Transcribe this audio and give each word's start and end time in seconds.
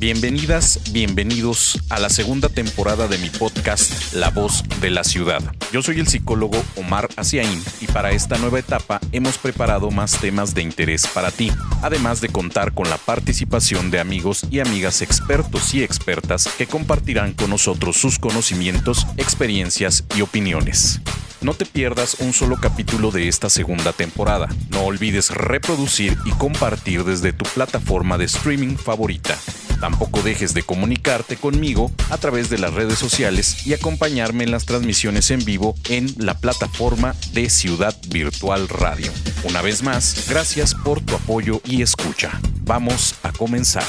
Bienvenidas, 0.00 0.78
bienvenidos 0.92 1.76
a 1.90 1.98
la 1.98 2.08
segunda 2.08 2.48
temporada 2.48 3.08
de 3.08 3.18
mi 3.18 3.30
podcast 3.30 4.14
La 4.14 4.30
Voz 4.30 4.62
de 4.80 4.90
la 4.90 5.02
Ciudad. 5.02 5.42
Yo 5.72 5.82
soy 5.82 5.98
el 5.98 6.06
psicólogo 6.06 6.62
Omar 6.76 7.08
Asiaín 7.16 7.60
y 7.80 7.88
para 7.88 8.12
esta 8.12 8.38
nueva 8.38 8.60
etapa 8.60 9.00
hemos 9.10 9.38
preparado 9.38 9.90
más 9.90 10.20
temas 10.20 10.54
de 10.54 10.62
interés 10.62 11.08
para 11.08 11.32
ti, 11.32 11.50
además 11.82 12.20
de 12.20 12.28
contar 12.28 12.74
con 12.74 12.88
la 12.88 12.96
participación 12.96 13.90
de 13.90 13.98
amigos 13.98 14.46
y 14.52 14.60
amigas 14.60 15.02
expertos 15.02 15.74
y 15.74 15.82
expertas 15.82 16.48
que 16.56 16.68
compartirán 16.68 17.32
con 17.32 17.50
nosotros 17.50 17.96
sus 17.96 18.20
conocimientos, 18.20 19.04
experiencias 19.16 20.04
y 20.16 20.20
opiniones. 20.20 21.00
No 21.40 21.54
te 21.54 21.66
pierdas 21.66 22.18
un 22.20 22.32
solo 22.32 22.56
capítulo 22.56 23.10
de 23.10 23.26
esta 23.26 23.50
segunda 23.50 23.92
temporada. 23.92 24.48
No 24.70 24.82
olvides 24.82 25.30
reproducir 25.30 26.16
y 26.24 26.30
compartir 26.30 27.02
desde 27.02 27.32
tu 27.32 27.44
plataforma 27.46 28.16
de 28.16 28.26
streaming 28.26 28.76
favorita. 28.76 29.36
Tampoco 29.80 30.22
dejes 30.22 30.54
de 30.54 30.62
comunicarte 30.62 31.36
conmigo 31.36 31.90
a 32.10 32.18
través 32.18 32.50
de 32.50 32.58
las 32.58 32.74
redes 32.74 32.98
sociales 32.98 33.66
y 33.66 33.74
acompañarme 33.74 34.44
en 34.44 34.50
las 34.50 34.66
transmisiones 34.66 35.30
en 35.30 35.44
vivo 35.44 35.74
en 35.88 36.12
la 36.18 36.38
plataforma 36.38 37.14
de 37.32 37.48
Ciudad 37.48 37.96
Virtual 38.08 38.68
Radio. 38.68 39.12
Una 39.44 39.62
vez 39.62 39.82
más, 39.82 40.26
gracias 40.28 40.74
por 40.74 41.00
tu 41.00 41.14
apoyo 41.14 41.60
y 41.64 41.82
escucha. 41.82 42.40
Vamos 42.64 43.14
a 43.22 43.32
comenzar. 43.32 43.84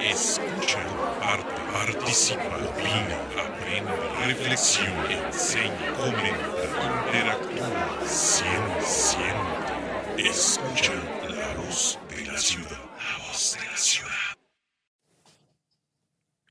Escucha, 0.00 0.78
participa, 1.72 2.42
opina, 2.42 3.18
aprende, 3.44 3.92
reflexiona, 4.26 4.97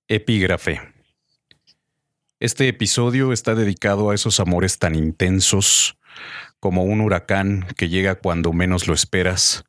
Epígrafe. 0.10 0.80
Este 2.40 2.70
episodio 2.70 3.34
está 3.34 3.56
dedicado 3.56 4.10
a 4.10 4.16
esos 4.16 4.40
amores 4.40 4.80
tan 4.80 4.96
intensos 4.96 5.98
como 6.62 6.86
un 6.86 7.02
huracán 7.02 7.68
que 7.76 7.90
llega 7.90 8.16
cuando 8.16 8.54
menos 8.54 8.88
lo 8.88 8.94
esperas, 8.94 9.66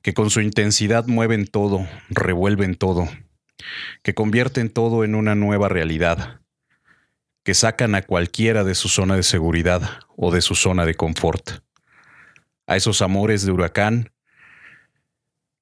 que 0.00 0.14
con 0.14 0.30
su 0.30 0.40
intensidad 0.40 1.06
mueven 1.06 1.46
todo, 1.46 1.86
revuelven 2.08 2.76
todo, 2.76 3.10
que 4.02 4.14
convierten 4.14 4.70
todo 4.70 5.04
en 5.04 5.14
una 5.14 5.34
nueva 5.34 5.68
realidad, 5.68 6.40
que 7.42 7.52
sacan 7.52 7.94
a 7.94 8.00
cualquiera 8.00 8.64
de 8.64 8.74
su 8.74 8.88
zona 8.88 9.16
de 9.16 9.22
seguridad 9.22 10.00
o 10.16 10.32
de 10.32 10.40
su 10.40 10.54
zona 10.54 10.86
de 10.86 10.94
confort. 10.94 11.62
A 12.66 12.76
esos 12.76 13.02
amores 13.02 13.44
de 13.44 13.52
huracán 13.52 14.12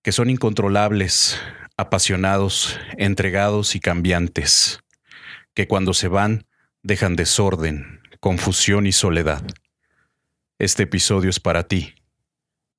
que 0.02 0.12
son 0.12 0.30
incontrolables, 0.30 1.41
apasionados, 1.77 2.78
entregados 2.96 3.74
y 3.74 3.80
cambiantes, 3.80 4.80
que 5.55 5.69
cuando 5.69 5.94
se 5.94 6.08
van 6.08 6.46
dejan 6.82 7.16
desorden, 7.16 8.00
confusión 8.20 8.86
y 8.86 8.92
soledad. 8.92 9.44
Este 10.58 10.84
episodio 10.84 11.30
es 11.30 11.41
para 11.41 11.64
ti, 11.64 11.94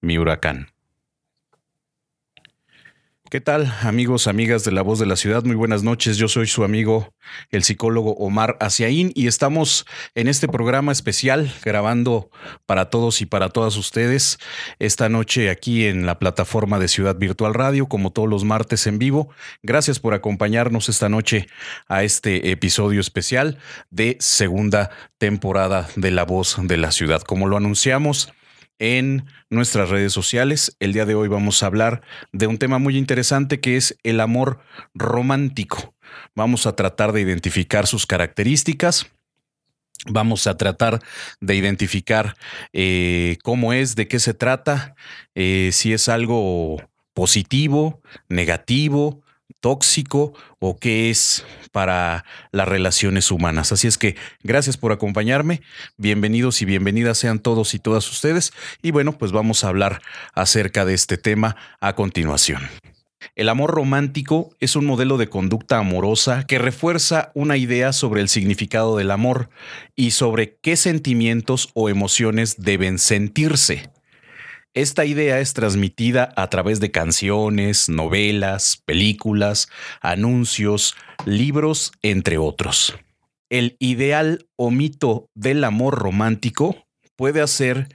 mi 0.02 0.18
huracán. 0.18 0.72
¿Qué 3.30 3.42
tal, 3.42 3.74
amigos, 3.82 4.26
amigas 4.28 4.64
de 4.64 4.72
La 4.72 4.82
Voz 4.82 5.00
de 5.00 5.06
la 5.06 5.18
Ciudad? 5.18 5.44
Muy 5.44 5.58
buenas 5.58 5.84
noches. 5.84 6.16
Yo 6.16 6.30
soy 6.30 6.48
su 6.48 6.64
amigo, 6.64 7.14
el 7.50 7.62
psicólogo 7.62 8.14
Omar 8.14 8.56
Asiaín, 8.62 9.12
y 9.16 9.28
estamos 9.28 9.86
en 10.16 10.30
este 10.30 10.48
programa 10.48 10.94
especial 10.94 11.54
grabando 11.62 12.30
para 12.66 12.90
todos 12.90 13.20
y 13.22 13.26
para 13.26 13.50
todas 13.50 13.76
ustedes 13.76 14.38
esta 14.80 15.10
noche 15.10 15.50
aquí 15.50 15.88
en 15.88 16.06
la 16.06 16.20
plataforma 16.20 16.80
de 16.80 16.88
Ciudad 16.88 17.18
Virtual 17.18 17.54
Radio, 17.54 17.88
como 17.88 18.12
todos 18.12 18.30
los 18.30 18.46
martes 18.46 18.88
en 18.88 18.98
vivo. 18.98 19.28
Gracias 19.62 20.00
por 20.00 20.14
acompañarnos 20.14 20.88
esta 20.88 21.10
noche 21.10 21.48
a 21.90 22.04
este 22.04 22.52
episodio 22.52 23.02
especial 23.02 23.58
de 23.90 24.16
segunda 24.22 24.90
temporada 25.18 25.90
de 25.98 26.12
La 26.12 26.24
Voz 26.24 26.56
de 26.62 26.78
la 26.78 26.94
Ciudad. 26.94 27.24
Como 27.24 27.48
lo 27.48 27.58
anunciamos, 27.58 28.32
en 28.80 29.26
nuestras 29.50 29.90
redes 29.90 30.14
sociales. 30.14 30.76
El 30.80 30.94
día 30.94 31.06
de 31.06 31.16
hoy 31.16 31.28
vamos 31.28 31.62
a 31.62 31.68
hablar 31.68 32.02
de 32.32 32.48
un 32.48 32.58
tema 32.58 32.80
muy 32.80 32.98
interesante 32.98 33.60
que 33.60 33.78
es 33.78 33.98
el 34.04 34.20
amor 34.20 34.60
romántico. 34.94 35.96
Vamos 36.36 36.66
a 36.66 36.76
tratar 36.76 37.12
de 37.12 37.22
identificar 37.22 37.88
sus 37.88 38.06
características. 38.06 39.08
Vamos 40.06 40.48
a 40.48 40.58
tratar 40.58 41.02
de 41.42 41.56
identificar 41.56 42.36
eh, 42.72 43.38
cómo 43.44 43.74
es, 43.74 43.96
de 43.96 44.08
qué 44.08 44.20
se 44.20 44.34
trata, 44.34 44.96
eh, 45.34 45.72
si 45.74 45.92
es 45.92 46.08
algo 46.08 46.78
positivo, 47.14 48.02
negativo, 48.30 49.24
tóxico 49.60 50.34
o 50.60 50.78
qué 50.78 51.10
es 51.10 51.46
para 51.72 52.26
las 52.52 52.68
relaciones 52.68 53.32
humanas. 53.32 53.72
Así 53.72 53.88
es 53.88 53.98
que 53.98 54.16
gracias 54.44 54.78
por 54.78 54.92
acompañarme, 54.92 55.62
bienvenidos 55.98 56.62
y 56.62 56.66
bienvenidas 56.66 57.18
sean 57.18 57.40
todos 57.40 57.74
y 57.74 57.80
todas 57.80 58.10
ustedes 58.10 58.54
y 58.82 58.92
bueno, 58.92 59.18
pues 59.18 59.32
vamos 59.32 59.64
a 59.64 59.70
hablar 59.70 60.02
acerca 60.34 60.86
de 60.86 60.94
este 60.94 61.18
tema 61.18 61.56
a 61.80 61.96
continuación. 61.96 62.62
El 63.36 63.50
amor 63.50 63.72
romántico 63.72 64.56
es 64.60 64.76
un 64.76 64.86
modelo 64.86 65.18
de 65.18 65.28
conducta 65.28 65.78
amorosa 65.78 66.46
que 66.46 66.60
refuerza 66.60 67.32
una 67.34 67.58
idea 67.58 67.94
sobre 67.94 68.22
el 68.22 68.30
significado 68.30 68.98
del 68.98 69.12
amor 69.12 69.50
y 69.96 70.12
sobre 70.12 70.56
qué 70.62 70.76
sentimientos 70.76 71.70
o 71.74 71.90
emociones 71.90 72.56
deben 72.58 73.00
sentirse. 73.00 73.90
Esta 74.78 75.06
idea 75.06 75.40
es 75.40 75.54
transmitida 75.54 76.32
a 76.36 76.52
través 76.52 76.80
de 76.80 76.92
canciones, 76.92 77.90
novelas, 77.90 78.80
películas, 78.86 79.70
anuncios, 80.02 80.94
libros, 81.26 81.94
entre 82.04 82.38
otros. 82.38 82.94
El 83.50 83.76
ideal 83.80 84.46
o 84.56 84.70
mito 84.70 85.32
del 85.34 85.64
amor 85.64 85.98
romántico 85.98 86.86
puede 87.16 87.42
hacer 87.42 87.88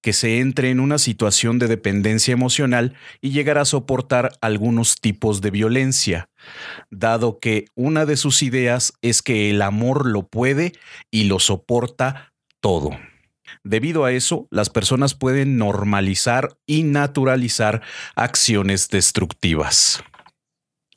que 0.00 0.14
se 0.14 0.38
entre 0.40 0.70
en 0.70 0.80
una 0.80 0.96
situación 0.96 1.58
de 1.58 1.68
dependencia 1.68 2.32
emocional 2.32 2.94
y 3.20 3.32
llegar 3.32 3.58
a 3.58 3.66
soportar 3.66 4.32
algunos 4.40 4.94
tipos 4.94 5.42
de 5.42 5.50
violencia, 5.50 6.30
dado 6.90 7.38
que 7.38 7.66
una 7.74 8.06
de 8.06 8.16
sus 8.16 8.42
ideas 8.42 8.94
es 9.02 9.20
que 9.20 9.50
el 9.50 9.60
amor 9.60 10.06
lo 10.06 10.26
puede 10.26 10.72
y 11.10 11.24
lo 11.24 11.38
soporta 11.38 12.32
todo. 12.60 12.92
Debido 13.64 14.04
a 14.04 14.12
eso, 14.12 14.46
las 14.50 14.70
personas 14.70 15.14
pueden 15.14 15.56
normalizar 15.56 16.56
y 16.66 16.82
naturalizar 16.82 17.82
acciones 18.14 18.88
destructivas. 18.88 20.02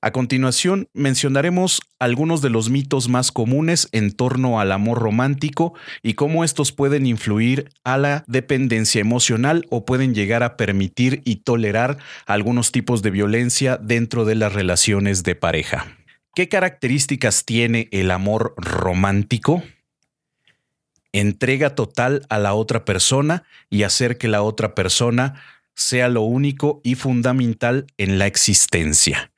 A 0.04 0.12
continuación, 0.12 0.90
mencionaremos 0.94 1.80
algunos 1.98 2.42
de 2.42 2.50
los 2.50 2.70
mitos 2.70 3.08
más 3.08 3.32
comunes 3.32 3.88
en 3.94 4.12
torno 4.12 4.60
al 4.60 4.74
amor 4.74 5.00
romántico 5.00 5.76
y 6.02 6.16
cómo 6.16 6.44
estos 6.44 6.74
pueden 6.74 7.06
influir 7.06 7.70
a 7.86 7.98
la 7.98 8.26
dependencia 8.28 9.00
emocional 9.00 9.66
o 9.70 9.86
pueden 9.86 10.14
llegar 10.14 10.44
a 10.44 10.58
permitir 10.58 11.22
y 11.24 11.38
tolerar 11.38 12.00
algunos 12.26 12.74
tipos 12.74 13.02
de 13.02 13.12
violencia 13.12 13.78
dentro 13.78 14.26
de 14.26 14.36
las 14.36 14.52
relaciones 14.52 15.24
de 15.24 15.36
pareja. 15.36 15.96
¿Qué 16.36 16.50
características 16.50 17.46
tiene 17.46 17.88
el 17.92 18.12
amor 18.12 18.56
romántico? 18.58 19.64
Entrega 21.14 21.76
total 21.76 22.26
a 22.30 22.40
la 22.40 22.54
otra 22.56 22.84
persona 22.84 23.44
y 23.70 23.84
hacer 23.84 24.18
que 24.18 24.28
la 24.28 24.42
otra 24.42 24.76
persona 24.76 25.42
sea 25.76 26.08
lo 26.10 26.22
único 26.22 26.82
y 26.84 26.96
fundamental 26.96 27.88
en 27.98 28.20
la 28.20 28.28
existencia. 28.28 29.32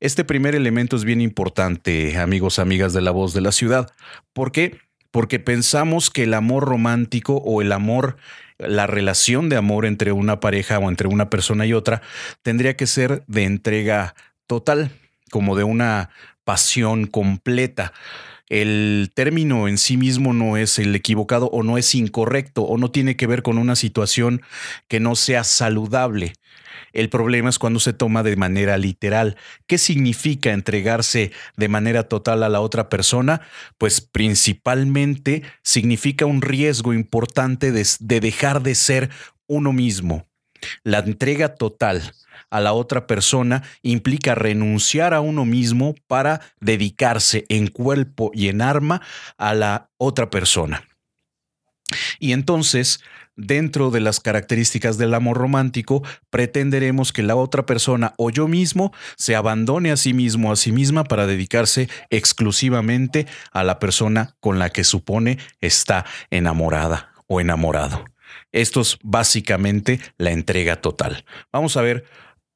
Este 0.00 0.24
primer 0.24 0.54
elemento 0.54 0.96
es 0.96 1.04
bien 1.04 1.20
importante, 1.20 2.16
amigos, 2.18 2.58
amigas 2.58 2.92
de 2.92 3.02
la 3.02 3.10
voz 3.10 3.34
de 3.34 3.40
la 3.40 3.52
ciudad. 3.52 3.90
¿Por 4.32 4.52
qué? 4.52 4.78
Porque 5.10 5.38
pensamos 5.38 6.10
que 6.10 6.24
el 6.24 6.34
amor 6.34 6.64
romántico 6.64 7.36
o 7.36 7.60
el 7.60 7.72
amor, 7.72 8.16
la 8.58 8.86
relación 8.86 9.48
de 9.48 9.56
amor 9.56 9.84
entre 9.84 10.12
una 10.12 10.40
pareja 10.40 10.78
o 10.78 10.88
entre 10.88 11.08
una 11.08 11.28
persona 11.28 11.66
y 11.66 11.74
otra, 11.74 12.00
tendría 12.42 12.76
que 12.76 12.86
ser 12.86 13.24
de 13.26 13.44
entrega 13.44 14.14
total, 14.46 14.90
como 15.30 15.56
de 15.56 15.64
una 15.64 16.10
pasión 16.44 17.06
completa 17.06 17.92
el 18.52 19.10
término 19.14 19.66
en 19.66 19.78
sí 19.78 19.96
mismo 19.96 20.34
no 20.34 20.58
es 20.58 20.78
el 20.78 20.94
equivocado 20.94 21.46
o 21.46 21.62
no 21.62 21.78
es 21.78 21.94
incorrecto 21.94 22.64
o 22.64 22.76
no 22.76 22.90
tiene 22.90 23.16
que 23.16 23.26
ver 23.26 23.42
con 23.42 23.56
una 23.56 23.76
situación 23.76 24.42
que 24.88 25.00
no 25.00 25.16
sea 25.16 25.42
saludable. 25.42 26.34
El 26.92 27.08
problema 27.08 27.48
es 27.48 27.58
cuando 27.58 27.80
se 27.80 27.94
toma 27.94 28.22
de 28.22 28.36
manera 28.36 28.76
literal. 28.76 29.38
¿Qué 29.66 29.78
significa 29.78 30.52
entregarse 30.52 31.32
de 31.56 31.68
manera 31.68 32.08
total 32.08 32.42
a 32.42 32.50
la 32.50 32.60
otra 32.60 32.90
persona? 32.90 33.40
Pues 33.78 34.02
principalmente 34.02 35.44
significa 35.62 36.26
un 36.26 36.42
riesgo 36.42 36.92
importante 36.92 37.72
de, 37.72 37.86
de 38.00 38.20
dejar 38.20 38.62
de 38.62 38.74
ser 38.74 39.08
uno 39.46 39.72
mismo. 39.72 40.26
La 40.84 40.98
entrega 40.98 41.54
total 41.54 42.14
a 42.50 42.60
la 42.60 42.74
otra 42.74 43.06
persona 43.06 43.62
implica 43.82 44.34
renunciar 44.34 45.14
a 45.14 45.20
uno 45.20 45.44
mismo 45.44 45.94
para 46.06 46.40
dedicarse 46.60 47.46
en 47.48 47.66
cuerpo 47.66 48.30
y 48.34 48.48
en 48.48 48.60
arma 48.60 49.00
a 49.38 49.54
la 49.54 49.90
otra 49.96 50.28
persona. 50.28 50.84
Y 52.18 52.32
entonces, 52.32 53.00
dentro 53.36 53.90
de 53.90 54.00
las 54.00 54.20
características 54.20 54.98
del 54.98 55.14
amor 55.14 55.38
romántico, 55.38 56.02
pretenderemos 56.30 57.12
que 57.12 57.22
la 57.22 57.36
otra 57.36 57.64
persona 57.64 58.14
o 58.18 58.30
yo 58.30 58.48
mismo 58.48 58.92
se 59.16 59.34
abandone 59.34 59.90
a 59.90 59.96
sí 59.96 60.12
mismo 60.12 60.50
o 60.50 60.52
a 60.52 60.56
sí 60.56 60.72
misma 60.72 61.04
para 61.04 61.26
dedicarse 61.26 61.88
exclusivamente 62.10 63.26
a 63.52 63.64
la 63.64 63.78
persona 63.78 64.36
con 64.40 64.58
la 64.58 64.70
que 64.70 64.84
supone 64.84 65.38
está 65.60 66.04
enamorada 66.30 67.12
o 67.26 67.40
enamorado. 67.40 68.11
Esto 68.52 68.82
es 68.82 68.98
básicamente 69.02 70.00
la 70.18 70.30
entrega 70.30 70.80
total. 70.80 71.24
Vamos 71.52 71.76
a 71.76 71.82
ver 71.82 72.04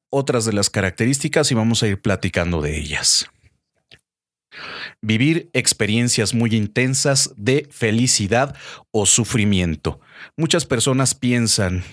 otras 0.09 0.45
de 0.45 0.53
las 0.53 0.69
características 0.69 1.51
y 1.51 1.55
vamos 1.55 1.83
a 1.83 1.87
ir 1.87 2.01
platicando 2.01 2.61
de 2.61 2.77
ellas. 2.77 3.27
Vivir 5.01 5.49
experiencias 5.53 6.33
muy 6.33 6.55
intensas 6.55 7.33
de 7.35 7.67
felicidad 7.69 8.55
o 8.91 9.05
sufrimiento. 9.05 9.99
Muchas 10.35 10.65
personas 10.65 11.13
piensan 11.13 11.83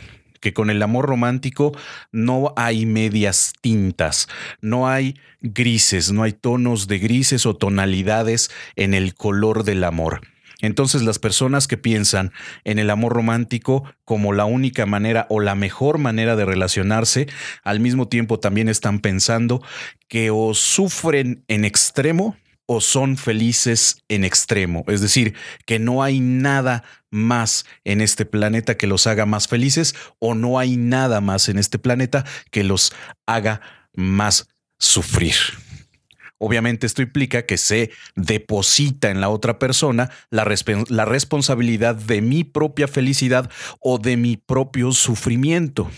que 0.41 0.53
con 0.53 0.71
el 0.71 0.83
amor 0.83 1.07
romántico 1.07 1.73
no 2.13 2.53
hay 2.57 2.85
medias 2.85 3.55
tintas, 3.63 4.29
no 4.61 4.89
hay 4.89 5.19
grises, 5.41 6.13
no 6.13 6.23
hay 6.23 6.33
tonos 6.33 6.87
de 6.87 6.99
grises 6.99 7.47
o 7.47 7.57
tonalidades 7.57 8.51
en 8.77 8.93
el 8.93 9.15
color 9.15 9.65
del 9.65 9.85
amor. 9.85 10.21
Entonces 10.61 11.03
las 11.03 11.19
personas 11.19 11.67
que 11.67 11.77
piensan 11.77 12.33
en 12.65 12.79
el 12.79 12.91
amor 12.91 13.13
romántico 13.13 13.85
como 14.05 14.33
la 14.33 14.45
única 14.45 14.87
manera 14.87 15.27
o 15.31 15.41
la 15.41 15.55
mejor 15.55 15.99
manera 15.99 16.37
de 16.37 16.45
relacionarse, 16.45 17.29
al 17.63 17.81
mismo 17.81 18.09
tiempo 18.09 18.41
también 18.41 18.69
están 18.69 19.01
pensando 19.01 19.63
que 20.09 20.31
o 20.31 20.55
sufren 20.55 21.45
en 21.49 21.65
extremo 21.65 22.37
o 22.67 22.81
son 22.81 23.17
felices 23.17 24.03
en 24.09 24.25
extremo. 24.25 24.85
Es 24.89 25.01
decir, 25.01 25.35
que 25.67 25.79
no 25.79 26.03
hay 26.03 26.21
nada 26.21 26.85
más 27.11 27.67
en 27.85 28.01
este 28.01 28.25
planeta 28.25 28.77
que 28.77 28.87
los 28.87 29.07
haga 29.07 29.27
más 29.27 29.49
felices 29.49 29.95
o 30.19 30.35
no 30.35 30.59
hay 30.59 30.77
nada 30.77 31.21
más 31.21 31.49
en 31.49 31.59
este 31.59 31.79
planeta 31.79 32.25
que 32.51 32.65
los 32.65 32.93
haga 33.27 33.61
más 33.95 34.49
sufrir. 34.79 35.35
Obviamente 36.39 36.87
esto 36.87 37.03
implica 37.03 37.47
que 37.47 37.57
se 37.57 37.91
deposita 38.17 39.11
en 39.11 39.21
la 39.21 39.29
otra 39.29 39.59
persona 39.59 40.11
la, 40.31 40.45
responsabilidad 40.45 41.95
de 41.95 42.21
mi 42.21 42.45
propia 42.45 42.89
felicidad 42.89 43.51
o 43.81 43.99
de 43.99 44.17
mi 44.17 44.37
propio 44.37 44.93
sufrimiento. 44.93 45.91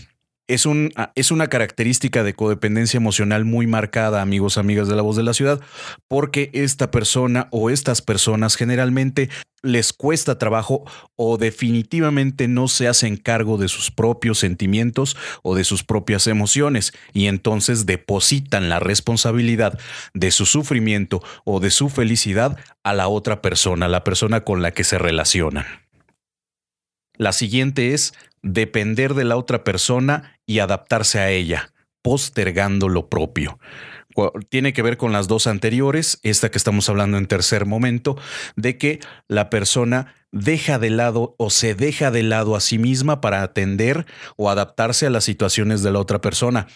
Es, 0.49 0.65
un, 0.65 0.93
ah, 0.95 1.13
es, 1.17 1.31
una 1.31 1.49
característica 1.49 2.23
de 2.23 2.35
codependencia 2.35 2.99
emocional 2.99 3.45
muy 3.45 3.67
marcada, 3.67 4.23
amigos, 4.23 4.59
amigas 4.59 4.87
de 4.87 4.95
la 4.95 5.03
voz 5.03 5.17
de 5.17 5.25
la 5.25 5.35
ciudad, 5.35 5.61
porque 6.07 6.51
esta 6.53 6.91
persona 6.91 7.49
o 7.51 7.69
estas 7.71 8.01
personas 8.01 8.55
generalmente 8.55 9.29
les 9.63 9.93
cuesta 9.93 10.39
trabajo 10.39 10.85
o 11.17 11.39
definitivamente 11.39 12.49
no 12.49 12.69
se 12.69 12.89
hacen 12.89 13.17
cargo 13.17 13.59
de 13.59 13.69
sus 13.69 13.91
propios 13.91 14.39
sentimientos 14.39 15.17
o 15.43 15.57
de 15.57 15.65
sus 15.65 15.83
propias 15.83 16.27
emociones 16.27 16.93
y 17.13 17.27
entonces 17.27 17.85
depositan 17.85 18.69
la 18.69 18.79
responsabilidad 18.79 19.79
de 20.15 20.31
su 20.31 20.47
sufrimiento 20.47 21.23
o 21.45 21.61
de 21.61 21.71
su 21.71 21.89
felicidad 21.89 22.57
a 22.85 22.95
la 22.95 23.09
otra 23.09 23.43
persona, 23.43 23.89
la 23.89 24.05
persona 24.05 24.43
con 24.43 24.63
la 24.63 24.71
que 24.71 24.85
se 24.85 24.99
relacionan. 24.99 25.67
La 27.19 27.33
siguiente 27.33 27.95
es 27.95 28.15
depender 28.43 29.15
de 29.15 29.25
la 29.25 29.37
otra 29.37 29.65
persona 29.65 30.36
y 30.47 30.61
adaptarse 30.61 31.19
a 31.19 31.31
ella, 31.31 31.73
postergando 32.03 32.89
lo 32.89 33.09
propio. 33.09 33.59
Tiene 34.49 34.73
que 34.73 34.83
ver 34.83 34.97
con 34.97 35.13
las 35.13 35.29
dos 35.29 35.47
anteriores, 35.47 36.21
esta 36.23 36.51
que 36.51 36.57
estamos 36.57 36.89
hablando 36.89 37.19
en 37.19 37.27
tercer 37.27 37.67
momento, 37.67 38.17
de 38.55 38.79
que 38.79 39.01
la 39.29 39.51
persona 39.51 40.15
deja 40.33 40.79
de 40.79 40.91
lado 40.91 41.35
o 41.39 41.51
se 41.51 41.75
deja 41.75 42.11
de 42.11 42.23
lado 42.23 42.57
a 42.57 42.61
sí 42.61 42.79
misma 42.79 43.21
para 43.21 43.43
atender 43.43 44.07
o 44.37 44.51
adaptarse 44.51 45.07
a 45.07 45.11
las 45.11 45.25
situaciones 45.25 45.83
de 45.83 45.93
la 45.93 45.99
otra 45.99 46.21
persona. 46.21 46.67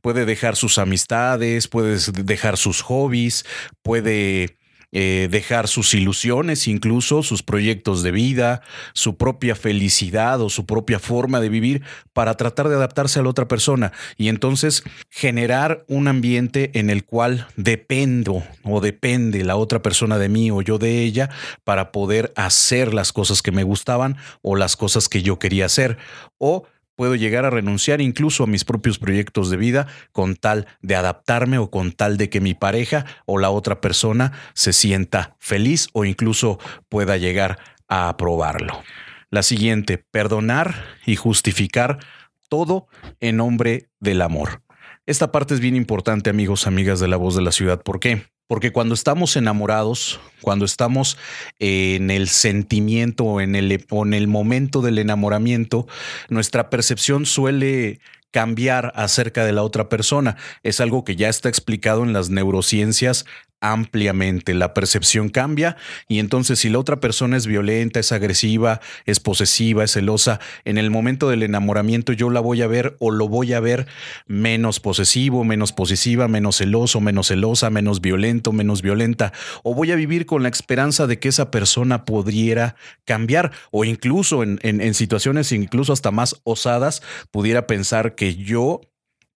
Puede 0.00 0.24
dejar 0.24 0.56
sus 0.56 0.78
amistades, 0.78 1.68
puede 1.68 1.98
dejar 2.24 2.56
sus 2.56 2.82
hobbies, 2.82 3.44
puede 3.82 4.57
eh, 4.90 5.28
dejar 5.30 5.68
sus 5.68 5.92
ilusiones, 5.92 6.66
incluso 6.66 7.22
sus 7.22 7.42
proyectos 7.42 8.02
de 8.02 8.10
vida, 8.10 8.62
su 8.94 9.18
propia 9.18 9.54
felicidad 9.54 10.40
o 10.40 10.48
su 10.48 10.64
propia 10.64 10.98
forma 10.98 11.40
de 11.40 11.50
vivir 11.50 11.82
para 12.14 12.38
tratar 12.38 12.68
de 12.68 12.76
adaptarse 12.76 13.20
a 13.20 13.22
la 13.22 13.28
otra 13.28 13.48
persona. 13.48 13.92
Y 14.16 14.28
entonces 14.28 14.84
generar 15.10 15.84
un 15.88 16.08
ambiente 16.08 16.70
en 16.72 16.88
el 16.88 17.04
cual 17.04 17.46
dependo 17.56 18.42
o 18.62 18.80
depende 18.80 19.44
la 19.44 19.56
otra 19.56 19.82
persona 19.82 20.18
de 20.18 20.30
mí 20.30 20.50
o 20.50 20.62
yo 20.62 20.78
de 20.78 21.02
ella 21.02 21.28
para 21.64 21.92
poder 21.92 22.32
hacer 22.34 22.94
las 22.94 23.12
cosas 23.12 23.42
que 23.42 23.52
me 23.52 23.64
gustaban 23.64 24.16
o 24.40 24.56
las 24.56 24.76
cosas 24.76 25.08
que 25.10 25.22
yo 25.22 25.38
quería 25.38 25.66
hacer. 25.66 25.98
O 26.38 26.66
puedo 26.98 27.14
llegar 27.14 27.44
a 27.44 27.50
renunciar 27.50 28.00
incluso 28.00 28.42
a 28.42 28.48
mis 28.48 28.64
propios 28.64 28.98
proyectos 28.98 29.50
de 29.50 29.56
vida 29.56 29.86
con 30.10 30.34
tal 30.34 30.66
de 30.82 30.96
adaptarme 30.96 31.56
o 31.58 31.70
con 31.70 31.92
tal 31.92 32.16
de 32.16 32.28
que 32.28 32.40
mi 32.40 32.54
pareja 32.54 33.06
o 33.24 33.38
la 33.38 33.50
otra 33.50 33.80
persona 33.80 34.32
se 34.52 34.72
sienta 34.72 35.36
feliz 35.38 35.86
o 35.92 36.04
incluso 36.04 36.58
pueda 36.88 37.16
llegar 37.16 37.60
a 37.86 38.08
aprobarlo. 38.08 38.82
La 39.30 39.44
siguiente, 39.44 39.98
perdonar 40.10 40.74
y 41.06 41.14
justificar 41.14 42.00
todo 42.48 42.88
en 43.20 43.36
nombre 43.36 43.90
del 44.00 44.20
amor. 44.20 44.64
Esta 45.06 45.30
parte 45.30 45.54
es 45.54 45.60
bien 45.60 45.76
importante, 45.76 46.30
amigos, 46.30 46.66
amigas 46.66 46.98
de 46.98 47.06
la 47.06 47.16
voz 47.16 47.36
de 47.36 47.42
la 47.42 47.52
ciudad. 47.52 47.80
¿Por 47.80 48.00
qué? 48.00 48.26
Porque 48.48 48.72
cuando 48.72 48.94
estamos 48.94 49.36
enamorados, 49.36 50.18
cuando 50.40 50.64
estamos 50.64 51.16
en 51.58 52.10
el 52.10 52.28
sentimiento 52.28 53.24
o 53.24 53.40
en 53.40 53.54
el, 53.54 53.70
en 53.70 54.14
el 54.14 54.26
momento 54.26 54.80
del 54.80 54.98
enamoramiento, 54.98 55.86
nuestra 56.30 56.70
percepción 56.70 57.26
suele 57.26 58.00
cambiar 58.30 58.92
acerca 58.94 59.44
de 59.44 59.52
la 59.52 59.62
otra 59.62 59.88
persona. 59.88 60.36
Es 60.62 60.80
algo 60.80 61.04
que 61.04 61.16
ya 61.16 61.28
está 61.28 61.48
explicado 61.48 62.02
en 62.04 62.12
las 62.12 62.30
neurociencias 62.30 63.26
ampliamente. 63.60 64.54
La 64.54 64.74
percepción 64.74 65.28
cambia 65.28 65.76
y 66.08 66.18
entonces 66.18 66.58
si 66.60 66.68
la 66.68 66.78
otra 66.78 67.00
persona 67.00 67.36
es 67.36 67.46
violenta, 67.46 68.00
es 68.00 68.12
agresiva, 68.12 68.80
es 69.04 69.20
posesiva, 69.20 69.84
es 69.84 69.92
celosa, 69.92 70.40
en 70.64 70.78
el 70.78 70.90
momento 70.90 71.28
del 71.28 71.42
enamoramiento 71.42 72.12
yo 72.12 72.30
la 72.30 72.40
voy 72.40 72.62
a 72.62 72.66
ver 72.66 72.96
o 73.00 73.10
lo 73.10 73.28
voy 73.28 73.52
a 73.52 73.60
ver 73.60 73.86
menos 74.26 74.80
posesivo, 74.80 75.44
menos 75.44 75.72
posesiva, 75.72 76.28
menos 76.28 76.56
celoso, 76.56 77.00
menos 77.00 77.28
celosa, 77.28 77.70
menos 77.70 78.00
violento, 78.00 78.52
menos 78.52 78.82
violenta. 78.82 79.32
O 79.62 79.74
voy 79.74 79.92
a 79.92 79.96
vivir 79.96 80.26
con 80.26 80.42
la 80.42 80.48
esperanza 80.48 81.06
de 81.06 81.18
que 81.18 81.28
esa 81.28 81.50
persona 81.50 82.04
pudiera 82.04 82.76
cambiar 83.04 83.52
o 83.70 83.84
incluso 83.84 84.42
en, 84.42 84.58
en 84.62 84.94
situaciones 84.94 85.52
incluso 85.52 85.92
hasta 85.92 86.10
más 86.10 86.40
osadas 86.44 87.02
pudiera 87.30 87.66
pensar 87.66 88.14
que 88.14 88.36
yo 88.36 88.80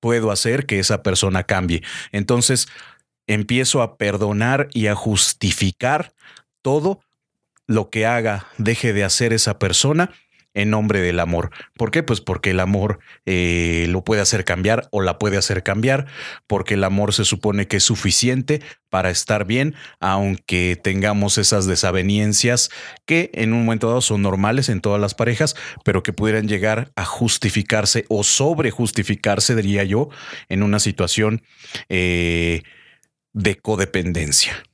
puedo 0.00 0.30
hacer 0.30 0.66
que 0.66 0.78
esa 0.78 1.02
persona 1.02 1.44
cambie. 1.44 1.82
Entonces, 2.10 2.68
empiezo 3.26 3.82
a 3.82 3.96
perdonar 3.96 4.68
y 4.72 4.86
a 4.86 4.94
justificar 4.94 6.12
todo 6.62 7.00
lo 7.66 7.90
que 7.90 8.06
haga, 8.06 8.46
deje 8.58 8.92
de 8.92 9.04
hacer 9.04 9.32
esa 9.32 9.58
persona 9.58 10.10
en 10.54 10.70
nombre 10.70 11.00
del 11.00 11.20
amor. 11.20 11.50
¿Por 11.76 11.90
qué? 11.90 12.02
Pues 12.02 12.20
porque 12.20 12.50
el 12.50 12.60
amor 12.60 12.98
eh, 13.24 13.86
lo 13.88 14.04
puede 14.04 14.20
hacer 14.20 14.44
cambiar 14.44 14.88
o 14.90 15.00
la 15.00 15.18
puede 15.18 15.36
hacer 15.36 15.62
cambiar, 15.62 16.06
porque 16.46 16.74
el 16.74 16.84
amor 16.84 17.14
se 17.14 17.24
supone 17.24 17.66
que 17.66 17.78
es 17.78 17.84
suficiente 17.84 18.60
para 18.90 19.10
estar 19.10 19.46
bien, 19.46 19.74
aunque 20.00 20.78
tengamos 20.82 21.38
esas 21.38 21.66
desavenencias 21.66 22.70
que 23.06 23.30
en 23.34 23.52
un 23.52 23.64
momento 23.64 23.88
dado 23.88 24.02
son 24.02 24.22
normales 24.22 24.68
en 24.68 24.80
todas 24.80 25.00
las 25.00 25.14
parejas, 25.14 25.56
pero 25.84 26.02
que 26.02 26.12
pudieran 26.12 26.48
llegar 26.48 26.92
a 26.96 27.04
justificarse 27.04 28.04
o 28.08 28.22
sobre 28.22 28.70
justificarse, 28.70 29.56
diría 29.56 29.84
yo, 29.84 30.10
en 30.48 30.62
una 30.62 30.78
situación 30.78 31.42
eh, 31.88 32.62
de 33.32 33.56
codependencia. 33.56 34.64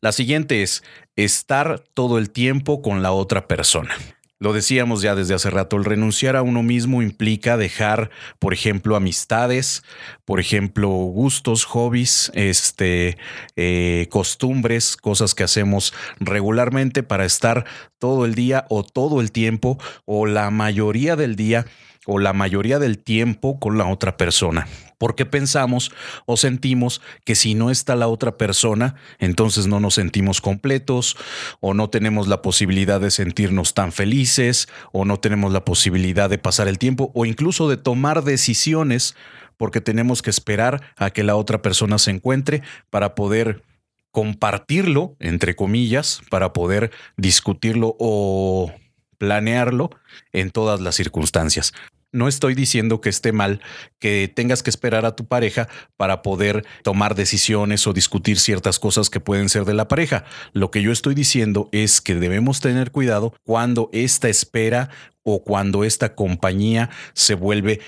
La 0.00 0.12
siguiente 0.12 0.62
es 0.62 0.82
estar 1.16 1.80
todo 1.94 2.18
el 2.18 2.30
tiempo 2.30 2.82
con 2.82 3.02
la 3.02 3.12
otra 3.12 3.46
persona. 3.46 3.94
Lo 4.40 4.52
decíamos 4.52 5.00
ya 5.00 5.14
desde 5.14 5.32
hace 5.32 5.48
rato, 5.48 5.76
el 5.76 5.86
renunciar 5.86 6.36
a 6.36 6.42
uno 6.42 6.62
mismo 6.62 7.00
implica 7.00 7.56
dejar, 7.56 8.10
por 8.38 8.52
ejemplo, 8.52 8.96
amistades, 8.96 9.84
por 10.26 10.38
ejemplo, 10.38 10.88
gustos, 10.88 11.64
hobbies, 11.64 12.30
este, 12.34 13.16
eh, 13.56 14.06
costumbres, 14.10 14.98
cosas 14.98 15.34
que 15.34 15.44
hacemos 15.44 15.94
regularmente 16.18 17.02
para 17.02 17.24
estar 17.24 17.64
todo 17.98 18.26
el 18.26 18.34
día 18.34 18.66
o 18.68 18.82
todo 18.84 19.22
el 19.22 19.32
tiempo 19.32 19.78
o 20.04 20.26
la 20.26 20.50
mayoría 20.50 21.16
del 21.16 21.36
día 21.36 21.64
o 22.04 22.18
la 22.18 22.34
mayoría 22.34 22.78
del 22.78 22.98
tiempo 22.98 23.58
con 23.58 23.78
la 23.78 23.86
otra 23.86 24.18
persona. 24.18 24.66
Porque 24.98 25.26
pensamos 25.26 25.92
o 26.26 26.36
sentimos 26.36 27.00
que 27.24 27.34
si 27.34 27.54
no 27.54 27.70
está 27.70 27.96
la 27.96 28.08
otra 28.08 28.36
persona, 28.36 28.94
entonces 29.18 29.66
no 29.66 29.80
nos 29.80 29.94
sentimos 29.94 30.40
completos 30.40 31.16
o 31.60 31.74
no 31.74 31.90
tenemos 31.90 32.28
la 32.28 32.42
posibilidad 32.42 33.00
de 33.00 33.10
sentirnos 33.10 33.74
tan 33.74 33.92
felices 33.92 34.68
o 34.92 35.04
no 35.04 35.18
tenemos 35.18 35.52
la 35.52 35.64
posibilidad 35.64 36.30
de 36.30 36.38
pasar 36.38 36.68
el 36.68 36.78
tiempo 36.78 37.10
o 37.14 37.26
incluso 37.26 37.68
de 37.68 37.76
tomar 37.76 38.24
decisiones 38.24 39.14
porque 39.56 39.80
tenemos 39.80 40.22
que 40.22 40.30
esperar 40.30 40.82
a 40.96 41.10
que 41.10 41.22
la 41.22 41.36
otra 41.36 41.62
persona 41.62 41.98
se 41.98 42.10
encuentre 42.10 42.62
para 42.90 43.14
poder 43.14 43.62
compartirlo, 44.10 45.16
entre 45.18 45.56
comillas, 45.56 46.20
para 46.30 46.52
poder 46.52 46.92
discutirlo 47.16 47.96
o 47.98 48.72
planearlo 49.18 49.90
en 50.32 50.50
todas 50.50 50.80
las 50.80 50.94
circunstancias. 50.94 51.72
No 52.14 52.28
estoy 52.28 52.54
diciendo 52.54 53.00
que 53.00 53.08
esté 53.08 53.32
mal 53.32 53.60
que 53.98 54.32
tengas 54.32 54.62
que 54.62 54.70
esperar 54.70 55.04
a 55.04 55.16
tu 55.16 55.26
pareja 55.26 55.68
para 55.96 56.22
poder 56.22 56.64
tomar 56.84 57.16
decisiones 57.16 57.88
o 57.88 57.92
discutir 57.92 58.38
ciertas 58.38 58.78
cosas 58.78 59.10
que 59.10 59.18
pueden 59.18 59.48
ser 59.48 59.64
de 59.64 59.74
la 59.74 59.88
pareja. 59.88 60.24
Lo 60.52 60.70
que 60.70 60.80
yo 60.80 60.92
estoy 60.92 61.16
diciendo 61.16 61.68
es 61.72 62.00
que 62.00 62.14
debemos 62.14 62.60
tener 62.60 62.92
cuidado 62.92 63.34
cuando 63.42 63.90
esta 63.92 64.28
espera 64.28 64.90
o 65.24 65.42
cuando 65.42 65.82
esta 65.82 66.14
compañía 66.14 66.88
se 67.14 67.34
vuelve 67.34 67.80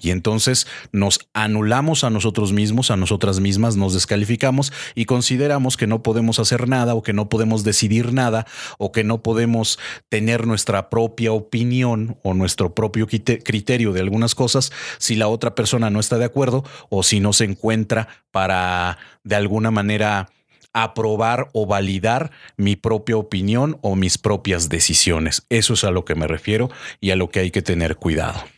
Y 0.00 0.10
entonces 0.10 0.66
nos 0.92 1.20
anulamos 1.32 2.04
a 2.04 2.10
nosotros 2.10 2.52
mismos, 2.52 2.90
a 2.90 2.96
nosotras 2.96 3.40
mismas, 3.40 3.76
nos 3.76 3.94
descalificamos 3.94 4.72
y 4.94 5.04
consideramos 5.04 5.76
que 5.76 5.86
no 5.86 6.02
podemos 6.02 6.38
hacer 6.38 6.68
nada 6.68 6.94
o 6.94 7.02
que 7.02 7.12
no 7.12 7.28
podemos 7.28 7.64
decidir 7.64 8.12
nada 8.12 8.46
o 8.78 8.92
que 8.92 9.04
no 9.04 9.22
podemos 9.22 9.78
tener 10.08 10.46
nuestra 10.46 10.90
propia 10.90 11.32
opinión 11.32 12.18
o 12.22 12.34
nuestro 12.34 12.74
propio 12.74 13.06
criterio 13.06 13.92
de 13.92 14.00
algunas 14.00 14.34
cosas 14.34 14.72
si 14.98 15.14
la 15.14 15.28
otra 15.28 15.54
persona 15.54 15.90
no 15.90 16.00
está 16.00 16.18
de 16.18 16.24
acuerdo 16.24 16.64
o 16.88 17.02
si 17.02 17.20
no 17.20 17.32
se 17.32 17.44
encuentra 17.44 18.08
para 18.30 18.98
de 19.22 19.36
alguna 19.36 19.70
manera 19.70 20.28
aprobar 20.72 21.48
o 21.52 21.66
validar 21.66 22.32
mi 22.56 22.76
propia 22.76 23.16
opinión 23.16 23.78
o 23.80 23.94
mis 23.94 24.18
propias 24.18 24.68
decisiones. 24.68 25.46
Eso 25.48 25.74
es 25.74 25.84
a 25.84 25.92
lo 25.92 26.04
que 26.04 26.16
me 26.16 26.26
refiero 26.26 26.68
y 27.00 27.10
a 27.10 27.16
lo 27.16 27.30
que 27.30 27.40
hay 27.40 27.50
que 27.50 27.62
tener 27.62 27.96
cuidado. 27.96 28.53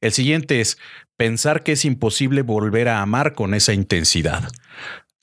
El 0.00 0.12
siguiente 0.12 0.60
es 0.60 0.78
pensar 1.16 1.62
que 1.62 1.72
es 1.72 1.84
imposible 1.84 2.42
volver 2.42 2.88
a 2.88 3.00
amar 3.00 3.34
con 3.34 3.54
esa 3.54 3.72
intensidad. 3.72 4.48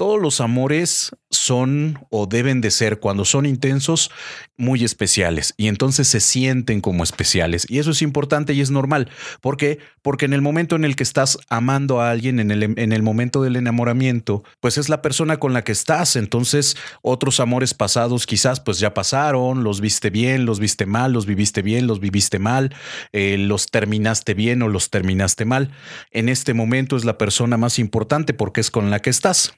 Todos 0.03 0.22
los 0.22 0.41
amores 0.41 1.15
son 1.29 1.98
o 2.10 2.27
deben 2.27 2.60
de 2.60 2.72
ser 2.72 3.00
cuando 3.00 3.24
son 3.24 3.45
intensos 3.45 4.12
muy 4.57 4.83
especiales 4.83 5.53
y 5.55 5.69
entonces 5.69 6.10
se 6.10 6.19
sienten 6.19 6.81
como 6.81 7.05
especiales 7.05 7.65
y 7.69 7.79
eso 7.79 7.91
es 7.91 8.01
importante 8.01 8.51
y 8.53 8.60
es 8.60 8.69
normal. 8.69 9.10
¿Por 9.39 9.55
qué? 9.55 9.79
Porque 10.01 10.25
en 10.25 10.33
el 10.33 10.41
momento 10.41 10.75
en 10.75 10.83
el 10.83 10.98
que 10.98 11.03
estás 11.03 11.38
amando 11.48 12.01
a 12.01 12.12
alguien, 12.12 12.41
en 12.41 12.51
el, 12.51 12.77
en 12.77 12.91
el 12.91 13.01
momento 13.01 13.43
del 13.43 13.55
enamoramiento, 13.55 14.43
pues 14.60 14.77
es 14.77 14.89
la 14.89 15.01
persona 15.01 15.38
con 15.38 15.53
la 15.53 15.63
que 15.63 15.72
estás. 15.72 16.17
Entonces 16.17 16.75
otros 17.01 17.39
amores 17.39 17.74
pasados 17.74 18.25
quizás 18.25 18.60
pues 18.60 18.79
ya 18.79 18.93
pasaron, 18.93 19.63
los 19.63 19.79
viste 19.79 20.10
bien, 20.10 20.45
los 20.45 20.60
viste 20.60 20.86
mal, 20.86 21.13
los 21.13 21.25
viviste 21.25 21.62
bien, 21.62 21.88
los 21.88 22.01
viviste 22.01 22.39
mal, 22.39 22.75
eh, 23.13 23.38
los 23.38 23.67
terminaste 23.67 24.33
bien 24.33 24.63
o 24.63 24.67
los 24.67 24.89
terminaste 24.89 25.45
mal. 25.45 25.72
En 26.12 26.27
este 26.27 26.53
momento 26.53 26.98
es 26.98 27.05
la 27.05 27.17
persona 27.17 27.55
más 27.55 27.79
importante 27.79 28.33
porque 28.33 28.60
es 28.60 28.69
con 28.69 28.89
la 28.89 29.00
que 29.00 29.10
estás. 29.10 29.53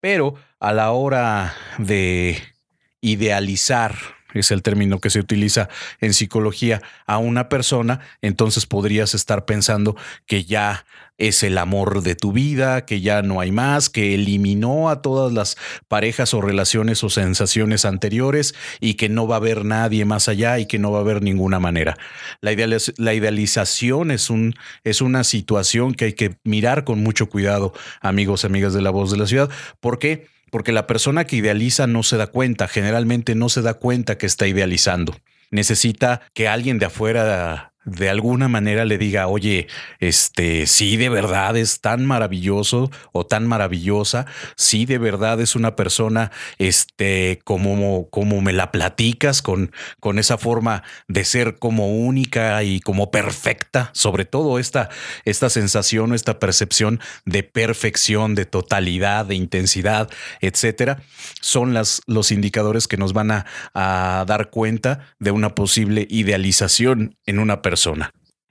Pero 0.00 0.34
a 0.60 0.72
la 0.72 0.92
hora 0.92 1.54
de 1.78 2.38
idealizar, 3.00 3.94
es 4.34 4.50
el 4.50 4.62
término 4.62 5.00
que 5.00 5.10
se 5.10 5.20
utiliza 5.20 5.68
en 6.00 6.14
psicología, 6.14 6.82
a 7.06 7.18
una 7.18 7.48
persona, 7.48 8.00
entonces 8.22 8.66
podrías 8.66 9.14
estar 9.14 9.44
pensando 9.44 9.96
que 10.26 10.44
ya 10.44 10.84
es 11.18 11.42
el 11.42 11.58
amor 11.58 12.02
de 12.02 12.14
tu 12.14 12.32
vida, 12.32 12.86
que 12.86 13.00
ya 13.00 13.22
no 13.22 13.40
hay 13.40 13.50
más, 13.50 13.90
que 13.90 14.14
eliminó 14.14 14.88
a 14.88 15.02
todas 15.02 15.32
las 15.32 15.56
parejas 15.88 16.32
o 16.32 16.40
relaciones 16.40 17.02
o 17.02 17.10
sensaciones 17.10 17.84
anteriores 17.84 18.54
y 18.80 18.94
que 18.94 19.08
no 19.08 19.26
va 19.26 19.36
a 19.36 19.38
haber 19.38 19.64
nadie 19.64 20.04
más 20.04 20.28
allá 20.28 20.58
y 20.60 20.66
que 20.66 20.78
no 20.78 20.92
va 20.92 20.98
a 20.98 21.02
haber 21.02 21.22
ninguna 21.22 21.58
manera. 21.58 21.96
La, 22.40 22.52
la 22.96 23.14
idealización 23.14 24.12
es, 24.12 24.30
un, 24.30 24.54
es 24.84 25.00
una 25.00 25.24
situación 25.24 25.94
que 25.94 26.06
hay 26.06 26.12
que 26.12 26.36
mirar 26.44 26.84
con 26.84 27.02
mucho 27.02 27.28
cuidado, 27.28 27.72
amigos, 28.00 28.44
amigas 28.44 28.72
de 28.72 28.82
la 28.82 28.90
voz 28.90 29.10
de 29.10 29.18
la 29.18 29.26
ciudad. 29.26 29.50
¿Por 29.80 29.98
qué? 29.98 30.37
Porque 30.50 30.72
la 30.72 30.86
persona 30.86 31.24
que 31.24 31.36
idealiza 31.36 31.86
no 31.86 32.02
se 32.02 32.16
da 32.16 32.28
cuenta, 32.28 32.68
generalmente 32.68 33.34
no 33.34 33.48
se 33.48 33.62
da 33.62 33.74
cuenta 33.74 34.18
que 34.18 34.26
está 34.26 34.46
idealizando. 34.46 35.16
Necesita 35.50 36.20
que 36.34 36.48
alguien 36.48 36.78
de 36.78 36.86
afuera 36.86 37.72
de 37.88 38.10
alguna 38.10 38.48
manera 38.48 38.84
le 38.84 38.98
diga, 38.98 39.26
oye, 39.28 39.66
este, 39.98 40.66
sí, 40.66 40.96
de 40.96 41.08
verdad 41.08 41.56
es 41.56 41.80
tan 41.80 42.04
maravilloso 42.04 42.90
o 43.12 43.26
tan 43.26 43.46
maravillosa, 43.46 44.26
sí, 44.56 44.84
de 44.84 44.98
verdad 44.98 45.40
es 45.40 45.56
una 45.56 45.74
persona, 45.74 46.30
este, 46.58 47.40
como, 47.44 48.08
como 48.10 48.40
me 48.40 48.52
la 48.52 48.70
platicas, 48.72 49.42
con, 49.42 49.72
con 50.00 50.18
esa 50.18 50.38
forma 50.38 50.82
de 51.08 51.24
ser 51.24 51.58
como 51.58 51.88
única 51.88 52.62
y 52.62 52.80
como 52.80 53.10
perfecta, 53.10 53.90
sobre 53.94 54.24
todo 54.24 54.58
esta, 54.58 54.90
esta 55.24 55.48
sensación 55.48 56.12
o 56.12 56.14
esta 56.14 56.38
percepción 56.38 57.00
de 57.24 57.42
perfección, 57.42 58.34
de 58.34 58.44
totalidad, 58.44 59.24
de 59.24 59.34
intensidad, 59.34 60.10
etcétera, 60.40 61.00
son 61.40 61.74
las, 61.74 62.02
los 62.06 62.32
indicadores 62.32 62.86
que 62.86 62.96
nos 62.96 63.12
van 63.12 63.30
a, 63.30 63.46
a 63.74 64.24
dar 64.26 64.50
cuenta 64.50 65.14
de 65.18 65.30
una 65.30 65.54
posible 65.54 66.06
idealización 66.10 67.16
en 67.26 67.38
una 67.38 67.62
persona 67.62 67.77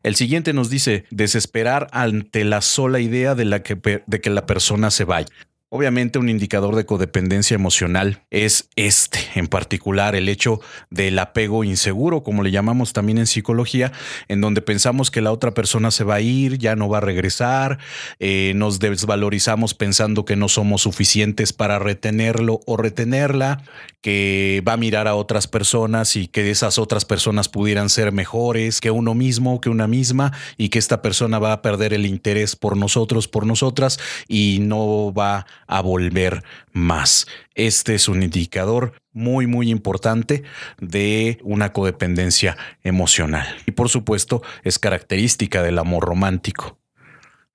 el 0.04 0.16
siguiente 0.16 0.54
nos 0.54 0.70
dice 0.70 1.06
desesperar 1.12 1.88
ante 1.92 2.44
la 2.46 2.62
sola 2.62 3.00
idea 3.00 3.36
de, 3.36 3.46
la 3.46 3.62
que, 3.64 4.04
de 4.06 4.22
que 4.22 4.30
la 4.30 4.46
persona 4.46 4.92
se 4.92 5.04
vaya. 5.04 5.28
Obviamente 5.70 6.18
un 6.18 6.30
indicador 6.30 6.78
de 6.78 6.86
codependencia 6.86 7.54
emocional 7.54 8.24
es 8.32 8.70
este, 8.78 9.20
en 9.36 9.48
particular 9.48 10.16
el 10.16 10.30
hecho 10.30 10.62
del 10.90 11.20
apego 11.20 11.66
inseguro, 11.66 12.24
como 12.24 12.42
le 12.42 12.52
llamamos 12.52 12.94
también 12.94 13.18
en 13.18 13.28
psicología, 13.28 13.92
en 14.30 14.40
donde 14.40 14.62
pensamos 14.62 15.12
que 15.12 15.20
la 15.20 15.34
otra 15.34 15.52
persona 15.52 15.92
se 15.92 16.06
va 16.06 16.16
a 16.16 16.22
ir, 16.22 16.58
ya 16.58 16.78
no 16.78 16.88
va 16.88 17.00
a 17.00 17.02
regresar, 17.02 17.80
eh, 18.20 18.54
nos 18.56 18.80
desvalorizamos 18.80 19.74
pensando 19.74 20.24
que 20.24 20.38
no 20.38 20.48
somos 20.48 20.84
suficientes 20.84 21.52
para 21.52 21.80
retenerlo 21.80 22.62
o 22.66 22.78
retenerla, 22.78 23.62
que 24.00 24.64
va 24.66 24.72
a 24.72 24.78
mirar 24.78 25.06
a 25.10 25.16
otras 25.16 25.48
personas 25.48 26.16
y 26.16 26.28
que 26.28 26.50
esas 26.50 26.80
otras 26.80 27.04
personas 27.04 27.50
pudieran 27.50 27.90
ser 27.90 28.14
mejores 28.14 28.80
que 28.80 28.90
uno 28.90 29.16
mismo, 29.16 29.60
que 29.60 29.70
una 29.70 29.88
misma, 29.88 30.32
y 30.56 30.70
que 30.70 30.80
esta 30.80 31.02
persona 31.02 31.40
va 31.40 31.52
a 31.52 31.62
perder 31.62 31.94
el 31.94 32.06
interés 32.06 32.56
por 32.56 32.78
nosotros, 32.78 33.28
por 33.28 33.46
nosotras, 33.46 34.00
y 34.30 34.60
no 34.62 35.14
va 35.14 35.46
a 35.68 35.82
volver 35.82 36.44
más. 36.72 37.28
Este 37.56 37.96
es 37.96 38.08
un 38.08 38.24
indicador 38.24 38.94
muy, 39.12 39.48
muy 39.48 39.70
importante 39.70 40.44
de 40.80 41.40
una 41.44 41.74
codependencia 41.74 42.58
emocional. 42.84 43.48
Y 43.66 43.72
por 43.72 43.90
supuesto, 43.90 44.42
es 44.64 44.80
característica 44.80 45.62
del 45.62 45.80
amor 45.80 46.06
romántico 46.06 46.78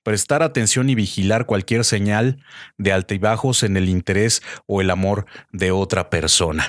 prestar 0.02 0.42
atención 0.42 0.90
y 0.90 0.94
vigilar 0.94 1.46
cualquier 1.46 1.84
señal 1.84 2.42
de 2.76 2.92
altibajos 2.92 3.62
en 3.62 3.76
el 3.76 3.88
interés 3.88 4.42
o 4.66 4.80
el 4.80 4.90
amor 4.90 5.26
de 5.52 5.70
otra 5.70 6.10
persona. 6.10 6.66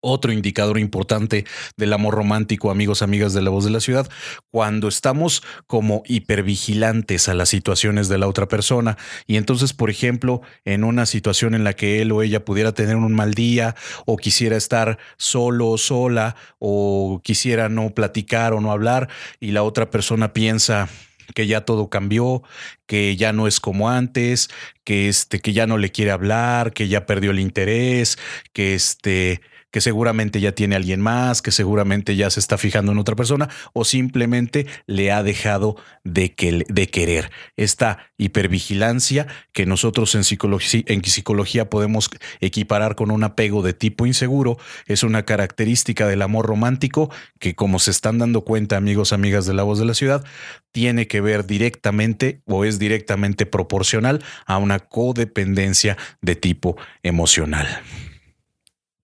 Otro 0.00 0.32
indicador 0.32 0.78
importante 0.78 1.44
del 1.76 1.92
amor 1.92 2.14
romántico, 2.14 2.70
amigos, 2.70 3.02
amigas 3.02 3.32
de 3.32 3.42
la 3.42 3.50
voz 3.50 3.64
de 3.64 3.70
la 3.70 3.80
ciudad, 3.80 4.08
cuando 4.50 4.88
estamos 4.88 5.42
como 5.66 6.02
hipervigilantes 6.06 7.28
a 7.28 7.34
las 7.34 7.48
situaciones 7.48 8.08
de 8.08 8.18
la 8.18 8.28
otra 8.28 8.46
persona. 8.46 8.96
Y 9.26 9.36
entonces, 9.36 9.72
por 9.72 9.90
ejemplo, 9.90 10.40
en 10.64 10.84
una 10.84 11.04
situación 11.06 11.54
en 11.54 11.64
la 11.64 11.72
que 11.72 12.00
él 12.00 12.12
o 12.12 12.22
ella 12.22 12.44
pudiera 12.44 12.72
tener 12.72 12.96
un 12.96 13.12
mal 13.12 13.34
día 13.34 13.74
o 14.06 14.16
quisiera 14.16 14.56
estar 14.56 14.98
solo 15.16 15.68
o 15.68 15.78
sola 15.78 16.36
o 16.58 17.20
quisiera 17.24 17.68
no 17.68 17.90
platicar 17.90 18.52
o 18.52 18.60
no 18.60 18.72
hablar 18.72 19.08
y 19.40 19.50
la 19.50 19.62
otra 19.62 19.90
persona 19.90 20.32
piensa, 20.32 20.88
que 21.34 21.46
ya 21.46 21.62
todo 21.62 21.90
cambió, 21.90 22.42
que 22.86 23.16
ya 23.16 23.32
no 23.32 23.46
es 23.46 23.60
como 23.60 23.90
antes, 23.90 24.48
que 24.84 25.08
este, 25.08 25.40
que 25.40 25.52
ya 25.52 25.66
no 25.66 25.78
le 25.78 25.90
quiere 25.90 26.10
hablar, 26.10 26.72
que 26.72 26.88
ya 26.88 27.06
perdió 27.06 27.30
el 27.30 27.40
interés, 27.40 28.18
que 28.52 28.74
este, 28.74 29.40
que 29.70 29.80
seguramente 29.80 30.40
ya 30.40 30.52
tiene 30.52 30.76
alguien 30.76 31.00
más, 31.00 31.42
que 31.42 31.50
seguramente 31.50 32.16
ya 32.16 32.30
se 32.30 32.40
está 32.40 32.58
fijando 32.58 32.92
en 32.92 32.98
otra 32.98 33.16
persona 33.16 33.48
o 33.72 33.84
simplemente 33.84 34.66
le 34.86 35.12
ha 35.12 35.22
dejado 35.22 35.76
de, 36.04 36.34
que, 36.34 36.64
de 36.68 36.88
querer. 36.88 37.30
Esta 37.56 38.10
hipervigilancia 38.16 39.26
que 39.52 39.66
nosotros 39.66 40.14
en 40.14 40.24
psicología, 40.24 40.82
en 40.86 41.04
psicología 41.04 41.68
podemos 41.68 42.10
equiparar 42.40 42.94
con 42.94 43.10
un 43.10 43.24
apego 43.24 43.62
de 43.62 43.74
tipo 43.74 44.06
inseguro 44.06 44.58
es 44.86 45.02
una 45.02 45.24
característica 45.24 46.06
del 46.06 46.22
amor 46.22 46.46
romántico 46.46 47.10
que 47.38 47.54
como 47.54 47.78
se 47.78 47.90
están 47.90 48.18
dando 48.18 48.42
cuenta 48.42 48.76
amigos, 48.76 49.12
amigas 49.12 49.46
de 49.46 49.54
la 49.54 49.62
voz 49.62 49.78
de 49.78 49.84
la 49.84 49.94
ciudad, 49.94 50.24
tiene 50.72 51.06
que 51.06 51.20
ver 51.20 51.46
directamente 51.46 52.42
o 52.46 52.64
es 52.64 52.78
directamente 52.78 53.46
proporcional 53.46 54.22
a 54.46 54.58
una 54.58 54.78
codependencia 54.78 55.96
de 56.20 56.36
tipo 56.36 56.76
emocional 57.02 57.82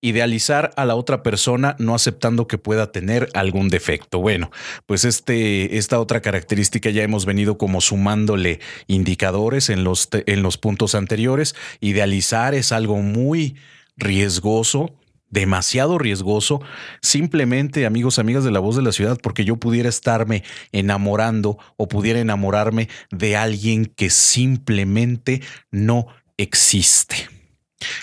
idealizar 0.05 0.71
a 0.77 0.85
la 0.85 0.97
otra 0.97 1.23
persona 1.23 1.77
no 1.79 1.95
aceptando 1.95 2.47
que 2.47 2.59
pueda 2.59 2.93
tener 2.93 3.31
algún 3.33 3.71
defecto. 3.71 4.19
Bueno, 4.19 4.51
pues 4.85 5.07
este, 5.07 5.79
esta 5.79 5.99
otra 5.99 6.21
característica 6.21 6.91
ya 6.91 7.03
hemos 7.03 7.25
venido 7.25 7.57
como 7.57 7.81
sumándole 7.81 8.61
indicadores 8.87 9.71
en 9.71 9.83
los, 9.83 10.11
en 10.13 10.43
los 10.43 10.59
puntos 10.59 10.95
anteriores. 10.95 11.55
Idealizar 11.81 12.55
es 12.55 12.71
algo 12.71 12.99
muy 12.99 13.57
riesgoso, 13.97 14.95
demasiado 15.31 15.97
riesgoso, 15.97 16.61
simplemente 17.01 17.87
amigos, 17.87 18.19
amigas 18.19 18.45
de 18.45 18.51
la 18.51 18.61
voz 18.61 18.77
de 18.77 18.83
la 18.83 18.93
ciudad, 18.93 19.19
porque 19.23 19.47
yo 19.47 19.57
pudiera 19.57 19.89
estarme 19.89 20.45
enamorando 20.71 21.57
o 21.79 21.89
pudiera 21.89 22.21
enamorarme 22.21 22.91
de 23.11 23.37
alguien 23.37 23.87
que 23.87 24.11
simplemente 24.11 25.41
no 25.71 26.09
existe. 26.37 27.31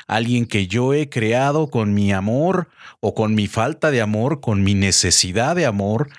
Alguien 0.08 0.46
que 0.46 0.68
yo 0.68 0.94
he 0.94 1.10
creado 1.10 1.70
con 1.70 1.94
mi 1.94 2.12
amor 2.12 2.70
o 3.00 3.14
con 3.14 3.36
mi 3.36 3.48
falta 3.48 3.92
de 3.92 4.02
amor, 4.02 4.42
con 4.42 4.64
mi 4.64 4.74
necesidad 4.74 5.56
de 5.56 5.66
amor, 5.66 6.10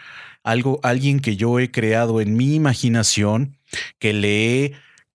algo, 0.43 0.81
alguien 0.83 1.21
que 1.21 1.37
yo 1.37 1.59
he 1.59 1.71
creado 1.71 2.21
en 2.21 2.37
mi 2.37 2.55
imaginación, 2.55 3.57
que 3.99 4.13
le 4.13 4.65
he 4.65 4.73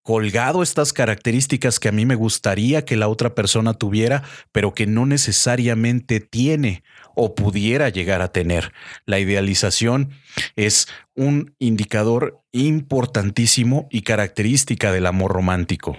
colgado 0.08 0.64
estas 0.64 0.94
características 0.94 1.82
que 1.82 1.90
a 1.90 1.92
mí 1.92 2.06
me 2.06 2.16
gustaría 2.16 2.86
que 2.86 2.96
la 2.96 3.10
otra 3.10 3.36
persona 3.36 3.74
tuviera, 3.74 4.24
pero 4.54 4.74
que 4.74 4.88
no 4.88 5.06
necesariamente 5.06 6.22
tiene 6.22 6.82
o 7.14 7.36
pudiera 7.36 7.90
llegar 7.90 8.22
a 8.22 8.32
tener. 8.32 8.72
La 9.06 9.20
idealización 9.20 10.12
es 10.56 10.88
un 11.14 11.56
indicador 11.60 12.40
importantísimo 12.54 13.90
y 13.92 14.04
característica 14.04 14.94
del 14.94 15.08
amor 15.08 15.34
romántico. 15.34 15.98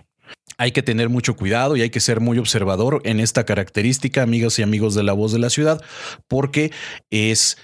Hay 0.59 0.73
que 0.73 0.83
tener 0.83 1.09
mucho 1.09 1.37
cuidado 1.37 1.77
y 1.77 1.83
hay 1.83 1.91
que 1.91 2.01
ser 2.01 2.21
muy 2.21 2.39
observador 2.39 3.01
en 3.05 3.21
esta 3.21 3.45
característica, 3.45 4.23
amigas 4.23 4.59
y 4.59 4.63
amigos 4.63 4.95
de 4.95 5.05
la 5.05 5.13
voz 5.13 5.33
de 5.33 5.39
la 5.39 5.51
ciudad, 5.51 5.81
porque 6.27 6.73
es 7.11 7.57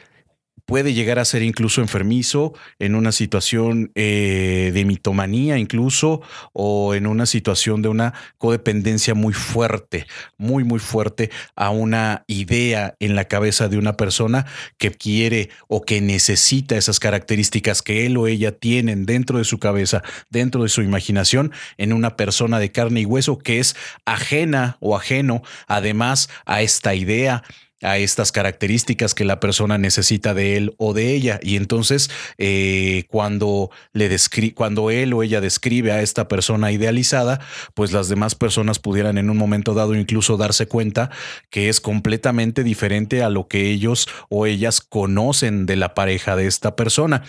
puede 0.67 0.95
llegar 0.95 1.19
a 1.19 1.25
ser 1.25 1.43
incluso 1.43 1.81
enfermizo 1.81 2.55
en 2.79 2.95
una 2.95 3.13
situación 3.13 3.93
eh, 3.95 4.71
de 4.73 4.85
mitomanía 4.85 5.59
incluso 5.59 6.23
o 6.53 6.95
en 6.95 7.07
una 7.07 7.27
situación 7.27 7.83
de 7.83 7.89
una 7.89 8.15
codependencia 8.39 9.15
muy 9.15 9.35
fuerte, 9.35 10.07
muy, 10.37 10.65
muy 10.65 10.79
fuerte 10.79 11.31
a 11.55 11.71
una 11.71 12.25
idea 12.27 12.95
en 13.01 13.15
la 13.15 13.27
cabeza 13.27 13.69
de 13.69 13.79
una 13.79 13.97
persona 13.97 14.47
que 14.79 14.91
quiere 14.91 15.51
o 15.69 15.83
que 15.83 16.01
necesita 16.01 16.77
esas 16.77 17.01
características 17.01 17.83
que 17.83 18.07
él 18.07 18.17
o 18.17 18.27
ella 18.27 18.53
tienen 18.53 19.07
dentro 19.07 19.39
de 19.39 19.45
su 19.45 19.59
cabeza, 19.59 20.03
dentro 20.31 20.63
de 20.63 20.69
su 20.69 20.83
imaginación, 20.83 21.53
en 21.77 21.93
una 21.93 22.17
persona 22.17 22.59
de 22.59 22.73
carne 22.73 23.01
y 23.01 23.05
hueso 23.05 23.39
que 23.39 23.59
es 23.59 23.77
ajena 24.05 24.77
o 24.81 24.97
ajeno 24.97 25.43
además 25.67 26.29
a 26.47 26.63
esta 26.63 26.95
idea 26.95 27.43
a 27.85 27.99
estas 27.99 28.33
características 28.33 29.15
que 29.15 29.25
la 29.25 29.41
persona 29.41 29.79
necesita 29.79 30.35
de 30.35 30.57
él 30.57 30.75
o 30.79 30.95
de 30.95 31.15
ella. 31.15 31.39
Y 31.43 31.57
entonces, 31.57 32.11
eh, 32.39 33.05
cuando, 33.09 33.71
le 33.93 34.11
cuando 34.55 34.91
él 34.91 35.13
o 35.13 35.23
ella 35.23 35.41
describe 35.41 35.93
a 35.93 36.03
esta 36.03 36.29
persona 36.29 36.73
idealizada, 36.73 37.41
pues 37.75 37.93
las 37.93 38.09
demás 38.09 38.35
personas 38.35 38.79
pudieran 38.79 39.19
en 39.19 39.31
un 39.31 39.37
momento 39.37 39.75
dado 39.75 39.95
incluso 39.95 40.37
darse 40.37 40.67
cuenta 40.67 41.11
que 41.51 41.69
es 41.69 41.81
completamente 41.81 42.65
diferente 42.65 43.23
a 43.23 43.29
lo 43.29 43.49
que 43.49 43.71
ellos 43.71 44.09
o 44.29 44.47
ellas 44.47 44.81
conocen 44.81 45.67
de 45.67 45.77
la 45.77 45.95
pareja 45.95 46.37
de 46.37 46.47
esta 46.47 46.77
persona. 46.77 47.23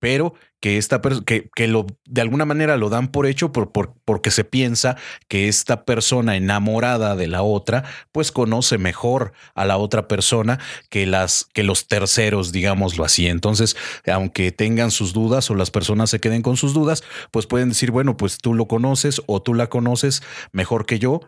Pero 0.00 0.34
que 0.60 0.76
esta 0.76 1.00
que, 1.24 1.50
que 1.54 1.66
lo 1.66 1.86
de 2.04 2.20
alguna 2.20 2.44
manera 2.44 2.76
lo 2.76 2.90
dan 2.90 3.08
por 3.08 3.26
hecho 3.26 3.50
por, 3.50 3.72
porque 4.04 4.30
se 4.30 4.44
piensa 4.44 4.96
que 5.26 5.48
esta 5.48 5.84
persona 5.84 6.36
enamorada 6.36 7.16
de 7.16 7.26
la 7.26 7.42
otra 7.42 7.84
pues 8.12 8.30
conoce 8.30 8.76
mejor 8.76 9.32
a 9.54 9.64
la 9.64 9.78
otra 9.78 10.06
persona 10.06 10.58
que 10.90 11.06
las 11.06 11.46
que 11.54 11.64
los 11.64 11.88
terceros 11.88 12.52
digámoslo 12.52 13.04
así 13.04 13.26
entonces 13.26 13.76
aunque 14.06 14.52
tengan 14.52 14.90
sus 14.90 15.14
dudas 15.14 15.50
o 15.50 15.54
las 15.54 15.70
personas 15.70 16.10
se 16.10 16.20
queden 16.20 16.42
con 16.42 16.58
sus 16.58 16.74
dudas 16.74 17.02
pues 17.30 17.46
pueden 17.46 17.70
decir 17.70 17.90
bueno 17.90 18.18
pues 18.18 18.38
tú 18.38 18.52
lo 18.52 18.68
conoces 18.68 19.22
o 19.26 19.40
tú 19.40 19.54
la 19.54 19.68
conoces 19.68 20.22
mejor 20.52 20.84
que 20.84 20.98
yo 20.98 21.20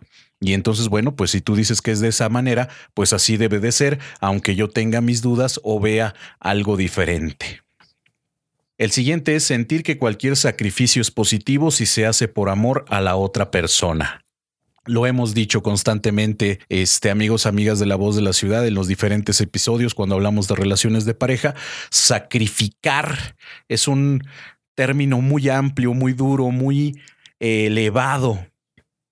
y 0.44 0.54
entonces, 0.54 0.88
bueno, 0.88 1.14
pues 1.14 1.30
si 1.30 1.40
tú 1.40 1.54
dices 1.54 1.80
que 1.80 1.92
es 1.92 2.00
de 2.00 2.08
esa 2.08 2.28
manera, 2.28 2.68
pues 2.94 3.12
así 3.12 3.36
debe 3.36 3.60
de 3.60 3.70
ser, 3.70 4.00
aunque 4.20 4.56
yo 4.56 4.68
tenga 4.68 5.00
mis 5.00 5.22
dudas 5.22 5.60
o 5.62 5.78
vea 5.78 6.16
algo 6.40 6.76
diferente. 6.76 7.61
El 8.82 8.90
siguiente 8.90 9.36
es 9.36 9.44
sentir 9.44 9.84
que 9.84 9.96
cualquier 9.96 10.34
sacrificio 10.34 11.00
es 11.00 11.12
positivo 11.12 11.70
si 11.70 11.86
se 11.86 12.04
hace 12.04 12.26
por 12.26 12.48
amor 12.48 12.84
a 12.88 13.00
la 13.00 13.14
otra 13.14 13.52
persona. 13.52 14.24
Lo 14.86 15.06
hemos 15.06 15.34
dicho 15.34 15.62
constantemente, 15.62 16.58
este, 16.68 17.08
amigos, 17.08 17.46
amigas 17.46 17.78
de 17.78 17.86
la 17.86 17.94
voz 17.94 18.16
de 18.16 18.22
la 18.22 18.32
ciudad, 18.32 18.66
en 18.66 18.74
los 18.74 18.88
diferentes 18.88 19.40
episodios 19.40 19.94
cuando 19.94 20.16
hablamos 20.16 20.48
de 20.48 20.56
relaciones 20.56 21.04
de 21.04 21.14
pareja. 21.14 21.54
Sacrificar 21.92 23.36
es 23.68 23.86
un 23.86 24.24
término 24.74 25.20
muy 25.20 25.48
amplio, 25.48 25.94
muy 25.94 26.12
duro, 26.12 26.50
muy 26.50 27.00
elevado 27.38 28.44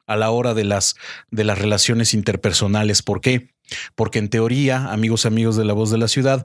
a 0.08 0.16
la 0.16 0.30
hora 0.32 0.52
de 0.52 0.64
las, 0.64 0.96
de 1.30 1.44
las 1.44 1.60
relaciones 1.60 2.12
interpersonales. 2.12 3.02
¿Por 3.02 3.20
qué? 3.20 3.54
Porque 3.94 4.18
en 4.18 4.30
teoría, 4.30 4.90
amigos, 4.90 5.26
amigos 5.26 5.54
de 5.54 5.64
la 5.64 5.74
voz 5.74 5.92
de 5.92 5.98
la 5.98 6.08
ciudad, 6.08 6.44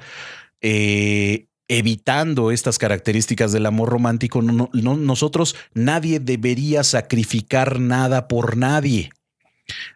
eh, 0.62 1.48
evitando 1.68 2.52
estas 2.52 2.78
características 2.78 3.52
del 3.52 3.66
amor 3.66 3.90
romántico, 3.90 4.42
no, 4.42 4.70
nosotros 4.74 5.56
nadie 5.74 6.20
debería 6.20 6.84
sacrificar 6.84 7.80
nada 7.80 8.28
por 8.28 8.58
nadie. 8.58 9.10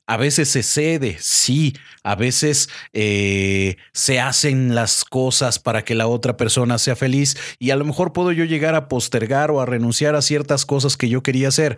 A 0.07 0.17
veces 0.17 0.49
se 0.49 0.63
cede, 0.63 1.17
sí, 1.19 1.75
a 2.01 2.15
veces 2.15 2.69
eh, 2.91 3.77
se 3.93 4.19
hacen 4.19 4.73
las 4.73 5.05
cosas 5.05 5.59
para 5.59 5.83
que 5.83 5.93
la 5.93 6.07
otra 6.07 6.37
persona 6.37 6.79
sea 6.79 6.95
feliz 6.95 7.37
y 7.59 7.69
a 7.69 7.75
lo 7.75 7.85
mejor 7.85 8.11
puedo 8.11 8.31
yo 8.31 8.45
llegar 8.45 8.73
a 8.73 8.87
postergar 8.87 9.51
o 9.51 9.61
a 9.61 9.67
renunciar 9.67 10.15
a 10.15 10.23
ciertas 10.23 10.65
cosas 10.65 10.97
que 10.97 11.07
yo 11.07 11.21
quería 11.21 11.49
hacer, 11.49 11.77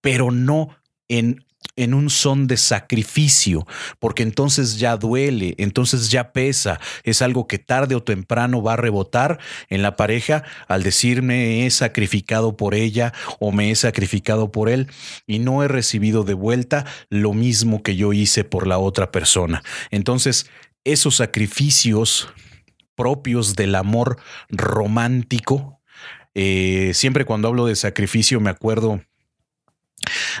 pero 0.00 0.30
no 0.30 0.68
en 1.08 1.44
en 1.76 1.92
un 1.94 2.10
son 2.10 2.46
de 2.46 2.56
sacrificio, 2.56 3.66
porque 3.98 4.22
entonces 4.22 4.78
ya 4.78 4.96
duele, 4.96 5.54
entonces 5.58 6.10
ya 6.10 6.32
pesa, 6.32 6.80
es 7.04 7.22
algo 7.22 7.46
que 7.46 7.58
tarde 7.58 7.94
o 7.94 8.02
temprano 8.02 8.62
va 8.62 8.74
a 8.74 8.76
rebotar 8.76 9.38
en 9.68 9.82
la 9.82 9.96
pareja 9.96 10.42
al 10.68 10.82
decirme 10.82 11.66
he 11.66 11.70
sacrificado 11.70 12.56
por 12.56 12.74
ella 12.74 13.12
o 13.40 13.52
me 13.52 13.70
he 13.70 13.74
sacrificado 13.74 14.50
por 14.50 14.70
él 14.70 14.88
y 15.26 15.38
no 15.38 15.62
he 15.62 15.68
recibido 15.68 16.24
de 16.24 16.34
vuelta 16.34 16.86
lo 17.10 17.34
mismo 17.34 17.82
que 17.82 17.96
yo 17.96 18.12
hice 18.12 18.44
por 18.44 18.66
la 18.66 18.78
otra 18.78 19.12
persona. 19.12 19.62
Entonces, 19.90 20.50
esos 20.84 21.16
sacrificios 21.16 22.28
propios 22.94 23.54
del 23.54 23.74
amor 23.74 24.18
romántico, 24.48 25.80
eh, 26.34 26.92
siempre 26.94 27.24
cuando 27.26 27.48
hablo 27.48 27.66
de 27.66 27.76
sacrificio 27.76 28.40
me 28.40 28.50
acuerdo 28.50 29.02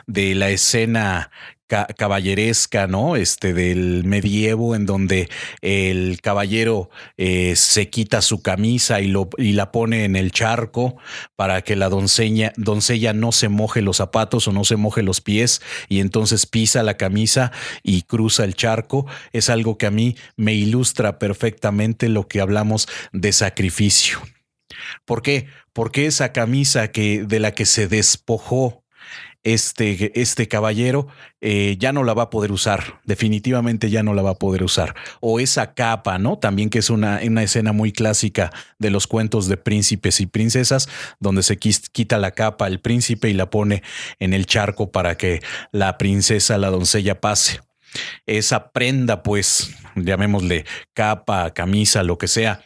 de 0.06 0.34
la 0.34 0.50
escena 0.50 1.30
caballeresca, 1.66 2.86
¿no? 2.86 3.16
Este 3.16 3.52
del 3.52 4.04
medievo 4.04 4.76
en 4.76 4.86
donde 4.86 5.28
el 5.62 6.20
caballero 6.20 6.90
eh, 7.16 7.56
se 7.56 7.90
quita 7.90 8.22
su 8.22 8.40
camisa 8.40 9.00
y, 9.00 9.08
lo, 9.08 9.28
y 9.36 9.52
la 9.52 9.72
pone 9.72 10.04
en 10.04 10.14
el 10.14 10.30
charco 10.30 10.96
para 11.34 11.62
que 11.62 11.74
la 11.74 11.88
doncella, 11.88 12.52
doncella 12.56 13.12
no 13.12 13.32
se 13.32 13.48
moje 13.48 13.82
los 13.82 13.96
zapatos 13.96 14.46
o 14.46 14.52
no 14.52 14.64
se 14.64 14.76
moje 14.76 15.02
los 15.02 15.20
pies 15.20 15.60
y 15.88 16.00
entonces 16.00 16.46
pisa 16.46 16.84
la 16.84 16.96
camisa 16.96 17.50
y 17.82 18.02
cruza 18.02 18.44
el 18.44 18.54
charco. 18.54 19.06
Es 19.32 19.50
algo 19.50 19.76
que 19.76 19.86
a 19.86 19.90
mí 19.90 20.16
me 20.36 20.54
ilustra 20.54 21.18
perfectamente 21.18 22.08
lo 22.08 22.28
que 22.28 22.40
hablamos 22.40 22.88
de 23.12 23.32
sacrificio. 23.32 24.20
¿Por 25.04 25.22
qué? 25.22 25.48
Porque 25.72 26.06
esa 26.06 26.32
camisa 26.32 26.92
que, 26.92 27.24
de 27.24 27.40
la 27.40 27.52
que 27.52 27.66
se 27.66 27.88
despojó 27.88 28.84
este, 29.44 30.20
este 30.20 30.48
caballero 30.48 31.08
eh, 31.40 31.76
ya 31.78 31.92
no 31.92 32.04
la 32.04 32.14
va 32.14 32.24
a 32.24 32.30
poder 32.30 32.52
usar, 32.52 33.00
definitivamente 33.04 33.90
ya 33.90 34.02
no 34.02 34.14
la 34.14 34.22
va 34.22 34.30
a 34.30 34.34
poder 34.34 34.62
usar. 34.62 34.94
O 35.20 35.40
esa 35.40 35.74
capa, 35.74 36.18
¿no? 36.18 36.38
También 36.38 36.70
que 36.70 36.78
es 36.78 36.90
una, 36.90 37.20
una 37.24 37.42
escena 37.42 37.72
muy 37.72 37.92
clásica 37.92 38.50
de 38.78 38.90
los 38.90 39.06
cuentos 39.06 39.48
de 39.48 39.56
príncipes 39.56 40.20
y 40.20 40.26
princesas, 40.26 40.88
donde 41.20 41.42
se 41.42 41.58
quita 41.58 42.18
la 42.18 42.32
capa 42.32 42.66
el 42.66 42.80
príncipe 42.80 43.28
y 43.28 43.34
la 43.34 43.50
pone 43.50 43.82
en 44.18 44.32
el 44.32 44.46
charco 44.46 44.90
para 44.90 45.16
que 45.16 45.42
la 45.72 45.98
princesa, 45.98 46.58
la 46.58 46.70
doncella 46.70 47.20
pase. 47.20 47.60
Esa 48.26 48.72
prenda, 48.72 49.22
pues, 49.22 49.74
llamémosle 49.94 50.64
capa, 50.94 51.52
camisa, 51.54 52.02
lo 52.02 52.18
que 52.18 52.28
sea, 52.28 52.64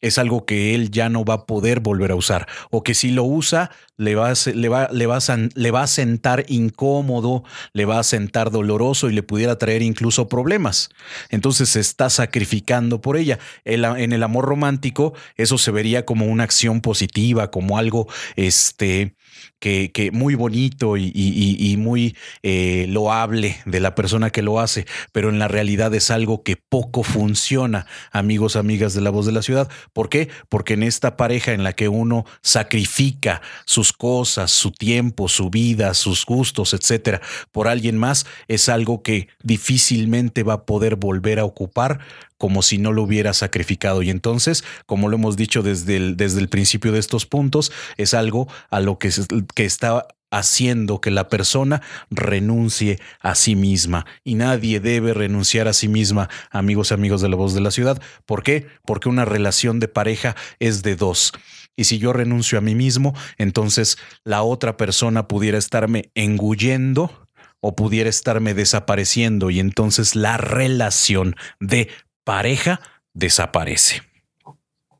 es 0.00 0.18
algo 0.18 0.44
que 0.44 0.74
él 0.74 0.90
ya 0.90 1.08
no 1.08 1.24
va 1.24 1.34
a 1.34 1.46
poder 1.46 1.80
volver 1.80 2.10
a 2.10 2.16
usar 2.16 2.46
o 2.70 2.82
que 2.82 2.94
si 2.94 3.10
lo 3.10 3.24
usa 3.24 3.70
le 3.96 4.14
va, 4.14 4.30
a, 4.30 4.34
le, 4.54 4.68
va, 4.68 4.88
le, 4.90 5.06
va 5.06 5.18
le 5.54 5.70
va 5.70 5.82
a 5.82 5.86
sentar 5.86 6.46
incómodo, 6.48 7.44
le 7.74 7.84
va 7.84 7.98
a 7.98 8.02
sentar 8.02 8.50
doloroso 8.50 9.10
y 9.10 9.12
le 9.12 9.22
pudiera 9.22 9.58
traer 9.58 9.82
incluso 9.82 10.26
problemas. 10.26 10.88
Entonces 11.28 11.68
se 11.68 11.80
está 11.80 12.08
sacrificando 12.08 13.02
por 13.02 13.18
ella. 13.18 13.38
en 13.64 14.12
el 14.12 14.22
amor 14.22 14.46
romántico 14.46 15.12
eso 15.36 15.58
se 15.58 15.70
vería 15.70 16.06
como 16.06 16.24
una 16.26 16.44
acción 16.44 16.80
positiva, 16.80 17.50
como 17.50 17.76
algo 17.76 18.08
este, 18.36 19.16
que, 19.60 20.10
muy 20.12 20.34
bonito 20.34 20.96
y, 20.96 21.76
muy 21.78 22.16
eh, 22.42 22.86
loable 22.88 23.58
de 23.66 23.80
la 23.80 23.94
persona 23.94 24.30
que 24.30 24.42
lo 24.42 24.58
hace, 24.58 24.86
pero 25.12 25.28
en 25.28 25.38
la 25.38 25.48
realidad 25.48 25.94
es 25.94 26.10
algo 26.10 26.42
que 26.42 26.56
poco 26.56 27.02
funciona, 27.02 27.86
amigos, 28.10 28.56
amigas 28.56 28.94
de 28.94 29.02
la 29.02 29.10
voz 29.10 29.26
de 29.26 29.32
la 29.32 29.42
ciudad. 29.42 29.70
¿Por 29.92 30.08
qué? 30.08 30.28
Porque 30.48 30.74
en 30.74 30.82
esta 30.82 31.16
pareja 31.16 31.52
en 31.52 31.62
la 31.62 31.74
que 31.74 31.88
uno 31.88 32.24
sacrifica 32.42 33.42
sus 33.66 33.92
cosas, 33.92 34.50
su 34.50 34.72
tiempo, 34.72 35.28
su 35.28 35.50
vida, 35.50 35.94
sus 35.94 36.24
gustos, 36.24 36.74
etcétera, 36.74 37.20
por 37.52 37.68
alguien 37.68 37.98
más, 37.98 38.26
es 38.48 38.68
algo 38.68 39.02
que 39.02 39.28
difícilmente 39.42 40.42
va 40.42 40.54
a 40.54 40.64
poder 40.64 40.96
volver 40.96 41.38
a 41.38 41.44
ocupar 41.44 42.00
como 42.40 42.62
si 42.62 42.78
no 42.78 42.92
lo 42.92 43.02
hubiera 43.02 43.34
sacrificado. 43.34 44.00
Y 44.00 44.08
entonces, 44.08 44.64
como 44.86 45.10
lo 45.10 45.16
hemos 45.16 45.36
dicho 45.36 45.62
desde 45.62 45.96
el, 45.96 46.16
desde 46.16 46.40
el 46.40 46.48
principio 46.48 46.90
de 46.90 46.98
estos 46.98 47.26
puntos, 47.26 47.70
es 47.98 48.14
algo 48.14 48.48
a 48.70 48.80
lo 48.80 48.98
que, 48.98 49.10
que 49.54 49.66
está 49.66 50.08
haciendo 50.30 51.02
que 51.02 51.10
la 51.10 51.28
persona 51.28 51.82
renuncie 52.08 52.98
a 53.20 53.34
sí 53.34 53.56
misma. 53.56 54.06
Y 54.24 54.36
nadie 54.36 54.80
debe 54.80 55.12
renunciar 55.12 55.68
a 55.68 55.74
sí 55.74 55.86
misma, 55.86 56.30
amigos 56.50 56.90
y 56.90 56.94
amigos 56.94 57.20
de 57.20 57.28
la 57.28 57.36
voz 57.36 57.52
de 57.52 57.60
la 57.60 57.70
ciudad. 57.70 58.00
¿Por 58.24 58.42
qué? 58.42 58.68
Porque 58.86 59.10
una 59.10 59.26
relación 59.26 59.78
de 59.78 59.88
pareja 59.88 60.34
es 60.60 60.82
de 60.82 60.96
dos. 60.96 61.34
Y 61.76 61.84
si 61.84 61.98
yo 61.98 62.14
renuncio 62.14 62.56
a 62.56 62.62
mí 62.62 62.74
mismo, 62.74 63.14
entonces 63.36 63.98
la 64.24 64.42
otra 64.42 64.78
persona 64.78 65.28
pudiera 65.28 65.58
estarme 65.58 66.10
engullendo 66.14 67.26
o 67.60 67.76
pudiera 67.76 68.08
estarme 68.08 68.54
desapareciendo 68.54 69.50
y 69.50 69.60
entonces 69.60 70.16
la 70.16 70.38
relación 70.38 71.36
de 71.60 71.90
pareja 72.24 72.80
desaparece. 73.14 74.02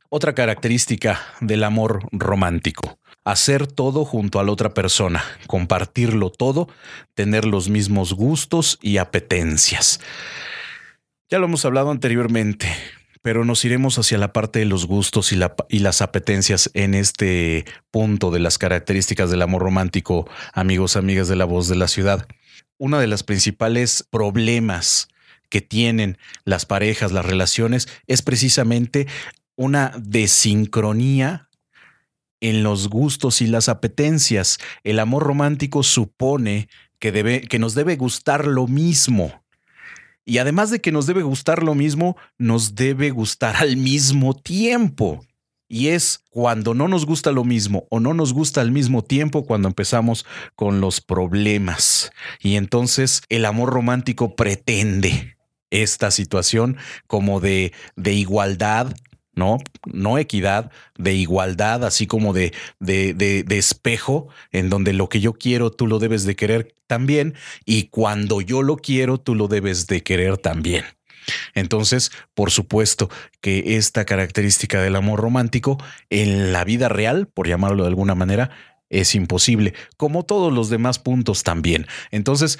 Otra 0.09 0.35
característica 0.35 1.21
del 1.41 1.65
amor 1.65 2.09
romántico 2.13 3.01
hacer 3.25 3.67
todo 3.67 4.05
junto 4.05 4.41
a 4.41 4.45
la 4.45 4.53
otra 4.53 4.75
persona, 4.75 5.23
compartirlo 5.47 6.31
todo, 6.31 6.69
tener 7.15 7.45
los 7.45 7.69
mismos 7.69 8.15
gustos 8.15 8.79
y 8.83 8.99
apetencias. 8.99 10.01
Ya 11.29 11.39
lo 11.39 11.47
hemos 11.47 11.65
hablado 11.65 11.91
anteriormente, 11.91 12.69
pero 13.23 13.45
nos 13.45 13.65
iremos 13.65 13.99
hacia 13.99 14.19
la 14.19 14.33
parte 14.33 14.59
de 14.59 14.65
los 14.65 14.87
gustos 14.87 15.33
y, 15.33 15.39
y, 15.69 15.79
las 15.81 16.03
apetencias 16.03 16.71
en 16.75 16.95
este 16.95 17.67
punto 17.91 18.31
de 18.31 18.41
las 18.41 18.59
características 18.59 19.31
del 19.31 19.43
amor 19.43 19.63
romántico, 19.63 20.29
amigos, 20.53 20.97
amigas 20.97 21.29
de 21.29 21.37
la 21.37 21.45
voz 21.45 21.69
de 21.69 21.77
la 21.77 21.89
ciudad. 21.89 22.27
Uno 22.79 22.99
de 22.99 23.07
los 23.07 23.23
principales 23.23 24.07
problemas 24.11 25.09
que 25.51 25.61
tienen 25.61 26.17
las 26.45 26.65
parejas, 26.65 27.13
las 27.13 27.27
relaciones, 27.27 27.89
es 28.07 28.23
precisamente 28.23 29.07
una 29.57 29.93
desincronía 29.99 31.51
en 32.41 32.63
los 32.63 32.89
gustos 32.89 33.43
y 33.43 33.47
las 33.47 33.69
apetencias. 33.69 34.59
El 34.83 34.99
amor 34.99 35.25
romántico 35.25 35.83
supone 35.83 36.69
que, 36.99 37.13
debe, 37.13 37.43
que 37.43 37.59
nos 37.59 37.75
debe 37.75 37.97
gustar 37.97 38.47
lo 38.47 38.67
mismo. 38.67 39.45
Y 40.25 40.39
además 40.39 40.71
de 40.71 40.81
que 40.81 40.93
nos 40.93 41.07
debe 41.07 41.23
gustar 41.23 41.63
lo 41.63 41.75
mismo, 41.75 42.17
nos 42.39 42.75
debe 42.75 43.11
gustar 43.11 43.57
al 43.57 43.77
mismo 43.77 44.35
tiempo. 44.35 45.25
Y 45.69 45.89
es 45.89 46.25
cuando 46.31 46.75
no 46.75 46.89
nos 46.89 47.07
gusta 47.07 47.31
lo 47.31 47.45
mismo 47.45 47.87
o 47.91 48.01
no 48.01 48.13
nos 48.13 48.33
gusta 48.33 48.61
al 48.61 48.73
mismo 48.73 49.03
tiempo 49.05 49.45
cuando 49.45 49.69
empezamos 49.69 50.27
con 50.57 50.81
los 50.81 51.01
problemas. 51.01 52.11
Y 52.41 52.57
entonces 52.57 53.23
el 53.29 53.45
amor 53.45 53.71
romántico 53.71 54.35
pretende 54.35 55.37
esta 55.71 56.11
situación 56.11 56.77
como 57.07 57.41
de, 57.41 57.73
de 57.97 58.13
igualdad, 58.13 58.95
¿no? 59.35 59.59
No 59.87 60.19
equidad, 60.19 60.71
de 60.99 61.15
igualdad, 61.15 61.85
así 61.85 62.07
como 62.07 62.33
de, 62.33 62.53
de, 62.79 63.15
de, 63.15 63.59
espejo, 63.59 64.29
en 64.53 64.69
donde 64.69 64.93
lo 64.93 65.09
que 65.09 65.21
yo 65.21 65.33
quiero 65.33 65.71
tú 65.71 65.87
lo 65.87 65.99
debes 65.99 66.25
de 66.25 66.37
querer 66.37 66.75
también, 66.87 67.35
y 67.65 67.85
cuando 67.85 68.41
yo 68.41 68.63
lo 68.63 68.77
quiero 68.77 69.19
tú 69.19 69.35
lo 69.35 69.49
debes 69.49 69.87
de 69.87 70.03
querer 70.03 70.37
también. 70.37 70.85
Entonces, 71.55 72.11
por 72.35 72.51
supuesto 72.51 73.09
que 73.41 73.77
esta 73.77 74.05
característica 74.05 74.81
del 74.81 74.97
amor 74.97 75.21
romántico 75.21 75.79
en 76.09 76.53
la 76.53 76.65
vida 76.65 76.89
real, 76.89 77.27
por 77.27 77.47
llamarlo 77.47 77.85
de 77.85 77.89
alguna 77.89 78.15
manera, 78.15 78.51
es 78.89 79.15
imposible, 79.15 79.75
como 79.97 80.25
todos 80.25 80.53
los 80.53 80.69
demás 80.69 80.99
puntos 80.99 81.45
también. 81.45 81.87
Entonces, 82.11 82.59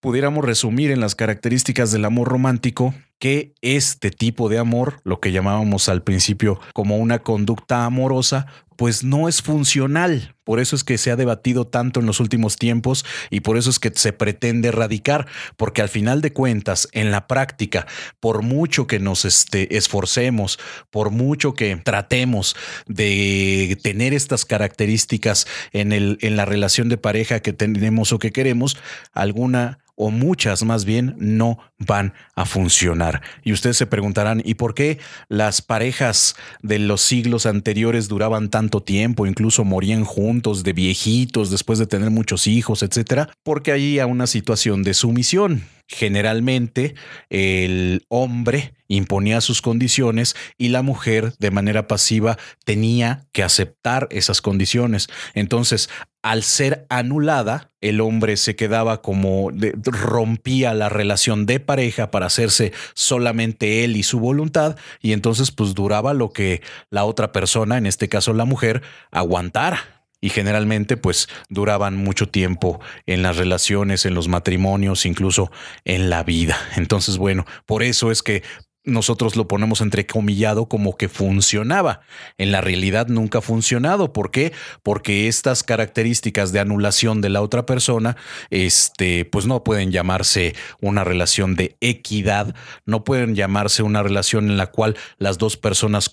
pudiéramos 0.00 0.44
resumir 0.44 0.90
en 0.90 1.00
las 1.00 1.14
características 1.14 1.92
del 1.92 2.04
amor 2.04 2.28
romántico 2.28 2.94
que 3.20 3.52
este 3.60 4.10
tipo 4.10 4.48
de 4.48 4.58
amor, 4.58 5.00
lo 5.04 5.20
que 5.20 5.30
llamábamos 5.30 5.88
al 5.88 6.02
principio 6.02 6.58
como 6.72 6.96
una 6.96 7.20
conducta 7.20 7.84
amorosa, 7.84 8.46
pues 8.76 9.04
no 9.04 9.28
es 9.28 9.42
funcional. 9.42 10.34
Por 10.42 10.58
eso 10.58 10.74
es 10.74 10.84
que 10.84 10.96
se 10.96 11.10
ha 11.10 11.16
debatido 11.16 11.66
tanto 11.66 12.00
en 12.00 12.06
los 12.06 12.18
últimos 12.18 12.56
tiempos 12.56 13.04
y 13.28 13.40
por 13.40 13.58
eso 13.58 13.68
es 13.68 13.78
que 13.78 13.92
se 13.94 14.14
pretende 14.14 14.68
erradicar, 14.68 15.26
porque 15.58 15.82
al 15.82 15.90
final 15.90 16.22
de 16.22 16.32
cuentas, 16.32 16.88
en 16.92 17.10
la 17.10 17.26
práctica, 17.26 17.86
por 18.20 18.40
mucho 18.40 18.86
que 18.86 18.98
nos 18.98 19.26
este, 19.26 19.76
esforcemos, 19.76 20.58
por 20.88 21.10
mucho 21.10 21.52
que 21.52 21.76
tratemos 21.76 22.56
de 22.86 23.78
tener 23.82 24.14
estas 24.14 24.46
características 24.46 25.46
en, 25.72 25.92
el, 25.92 26.16
en 26.22 26.36
la 26.36 26.46
relación 26.46 26.88
de 26.88 26.96
pareja 26.96 27.40
que 27.40 27.52
tenemos 27.52 28.14
o 28.14 28.18
que 28.18 28.32
queremos, 28.32 28.78
alguna 29.12 29.80
o 30.00 30.10
muchas 30.10 30.62
más 30.62 30.86
bien 30.86 31.14
no 31.18 31.58
van 31.78 32.14
a 32.34 32.46
funcionar. 32.46 33.09
Y 33.44 33.52
ustedes 33.52 33.76
se 33.76 33.86
preguntarán, 33.86 34.42
¿y 34.44 34.54
por 34.54 34.74
qué 34.74 34.98
las 35.28 35.62
parejas 35.62 36.36
de 36.62 36.78
los 36.78 37.00
siglos 37.00 37.46
anteriores 37.46 38.08
duraban 38.08 38.50
tanto 38.50 38.82
tiempo, 38.82 39.26
incluso 39.26 39.64
morían 39.64 40.04
juntos 40.04 40.62
de 40.62 40.72
viejitos 40.72 41.50
después 41.50 41.78
de 41.78 41.86
tener 41.86 42.10
muchos 42.10 42.46
hijos, 42.46 42.82
etcétera? 42.82 43.30
Porque 43.42 43.72
había 43.72 44.06
una 44.06 44.26
situación 44.26 44.82
de 44.82 44.94
sumisión. 44.94 45.64
Generalmente 45.92 46.94
el 47.30 48.04
hombre 48.08 48.74
imponía 48.86 49.40
sus 49.40 49.60
condiciones 49.60 50.36
y 50.56 50.68
la 50.68 50.82
mujer 50.82 51.34
de 51.40 51.50
manera 51.50 51.88
pasiva 51.88 52.38
tenía 52.64 53.26
que 53.32 53.42
aceptar 53.42 54.06
esas 54.12 54.40
condiciones. 54.40 55.08
Entonces, 55.34 55.90
al 56.22 56.42
ser 56.42 56.86
anulada, 56.88 57.70
el 57.80 58.00
hombre 58.00 58.36
se 58.36 58.56
quedaba 58.56 59.00
como 59.00 59.50
rompía 59.84 60.74
la 60.74 60.88
relación 60.88 61.46
de 61.46 61.60
pareja 61.60 62.10
para 62.10 62.26
hacerse 62.26 62.72
solamente 62.94 63.84
él 63.84 63.96
y 63.96 64.02
su 64.02 64.20
voluntad 64.20 64.76
y 65.00 65.12
entonces 65.12 65.50
pues 65.50 65.74
duraba 65.74 66.12
lo 66.12 66.30
que 66.30 66.62
la 66.90 67.04
otra 67.04 67.32
persona, 67.32 67.78
en 67.78 67.86
este 67.86 68.08
caso 68.08 68.34
la 68.34 68.44
mujer, 68.44 68.82
aguantara 69.10 70.00
y 70.20 70.28
generalmente 70.28 70.96
pues 70.96 71.28
duraban 71.48 71.96
mucho 71.96 72.28
tiempo 72.28 72.80
en 73.06 73.22
las 73.22 73.36
relaciones, 73.36 74.04
en 74.04 74.14
los 74.14 74.28
matrimonios, 74.28 75.06
incluso 75.06 75.50
en 75.84 76.10
la 76.10 76.22
vida. 76.24 76.58
Entonces, 76.76 77.16
bueno, 77.16 77.46
por 77.64 77.82
eso 77.82 78.10
es 78.10 78.22
que 78.22 78.42
nosotros 78.84 79.36
lo 79.36 79.46
ponemos 79.46 79.80
entrecomillado 79.80 80.66
como 80.66 80.96
que 80.96 81.08
funcionaba. 81.08 82.00
En 82.38 82.50
la 82.50 82.60
realidad 82.60 83.08
nunca 83.08 83.38
ha 83.38 83.42
funcionado. 83.42 84.12
¿Por 84.12 84.30
qué? 84.30 84.52
Porque 84.82 85.28
estas 85.28 85.62
características 85.62 86.52
de 86.52 86.60
anulación 86.60 87.20
de 87.20 87.28
la 87.28 87.42
otra 87.42 87.66
persona, 87.66 88.16
este, 88.48 89.24
pues 89.26 89.46
no 89.46 89.64
pueden 89.64 89.92
llamarse 89.92 90.54
una 90.80 91.04
relación 91.04 91.56
de 91.56 91.76
equidad, 91.80 92.54
no 92.86 93.04
pueden 93.04 93.34
llamarse 93.34 93.82
una 93.82 94.02
relación 94.02 94.50
en 94.50 94.56
la 94.56 94.68
cual 94.68 94.96
las 95.18 95.36
dos 95.36 95.56
personas 95.56 96.10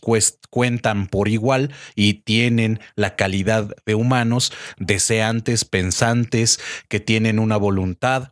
cuentan 0.49 1.07
por 1.07 1.29
igual 1.29 1.73
y 1.95 2.15
tienen 2.15 2.79
la 2.95 3.15
calidad 3.15 3.75
de 3.85 3.95
humanos, 3.95 4.51
deseantes, 4.77 5.63
pensantes, 5.63 6.59
que 6.89 6.99
tienen 6.99 7.39
una 7.39 7.57
voluntad 7.57 8.31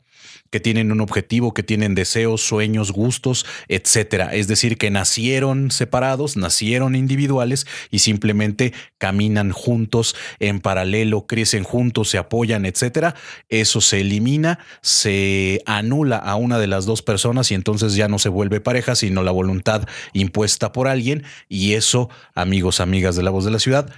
que 0.56 0.62
tienen 0.62 0.94
un 0.94 1.02
objetivo, 1.02 1.54
que 1.54 1.64
tienen 1.64 1.96
deseos, 1.96 2.40
sueños, 2.40 2.94
gustos, 2.94 3.46
etcétera. 3.68 4.34
Es 4.34 4.48
decir, 4.48 4.78
que 4.78 4.90
nacieron 4.90 5.70
separados, 5.70 6.38
nacieron 6.38 6.96
individuales 6.96 7.68
y 7.92 8.00
simplemente 8.00 8.72
caminan 8.98 9.52
juntos 9.52 10.16
en 10.40 10.62
paralelo, 10.62 11.28
crecen 11.28 11.66
juntos, 11.66 12.10
se 12.10 12.18
apoyan, 12.18 12.66
etcétera. 12.66 13.16
Eso 13.50 13.82
se 13.82 14.00
elimina, 14.00 14.60
se 14.82 15.62
anula 15.66 16.16
a 16.20 16.38
una 16.38 16.58
de 16.58 16.68
las 16.68 16.86
dos 16.86 17.02
personas 17.02 17.52
y 17.52 17.54
entonces 17.54 17.96
ya 17.96 18.08
no 18.08 18.18
se 18.18 18.30
vuelve 18.30 18.62
pareja, 18.62 18.96
sino 18.96 19.24
la 19.24 19.32
voluntad 19.32 19.86
impuesta 20.14 20.72
por 20.72 20.88
alguien. 20.88 21.26
Y 21.50 21.74
eso, 21.74 22.10
amigos, 22.34 22.80
amigas 22.80 23.18
de 23.18 23.24
la 23.24 23.32
voz 23.32 23.44
de 23.44 23.52
la 23.52 23.60
ciudad, 23.60 23.94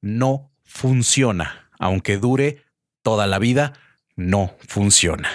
no 0.00 0.50
funciona. 0.64 1.68
Aunque 1.78 2.16
dure 2.16 2.64
toda 3.02 3.26
la 3.26 3.38
vida, 3.38 3.74
no 4.16 4.54
funciona. 4.66 5.28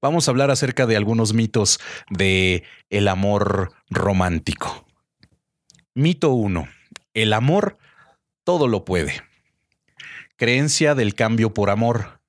Vamos 0.00 0.26
a 0.26 0.30
hablar 0.30 0.50
acerca 0.50 0.86
de 0.86 0.96
algunos 0.96 1.34
mitos 1.34 1.80
de 2.10 2.64
el 2.90 3.08
amor 3.08 3.72
romántico. 3.90 4.86
Mito 5.94 6.32
1. 6.32 6.68
El 7.14 7.32
amor 7.32 7.78
todo 8.44 8.68
lo 8.68 8.84
puede. 8.84 9.22
Creencia 10.36 10.94
del 10.94 11.14
cambio 11.14 11.54
por 11.54 11.70
amor. 11.70 12.20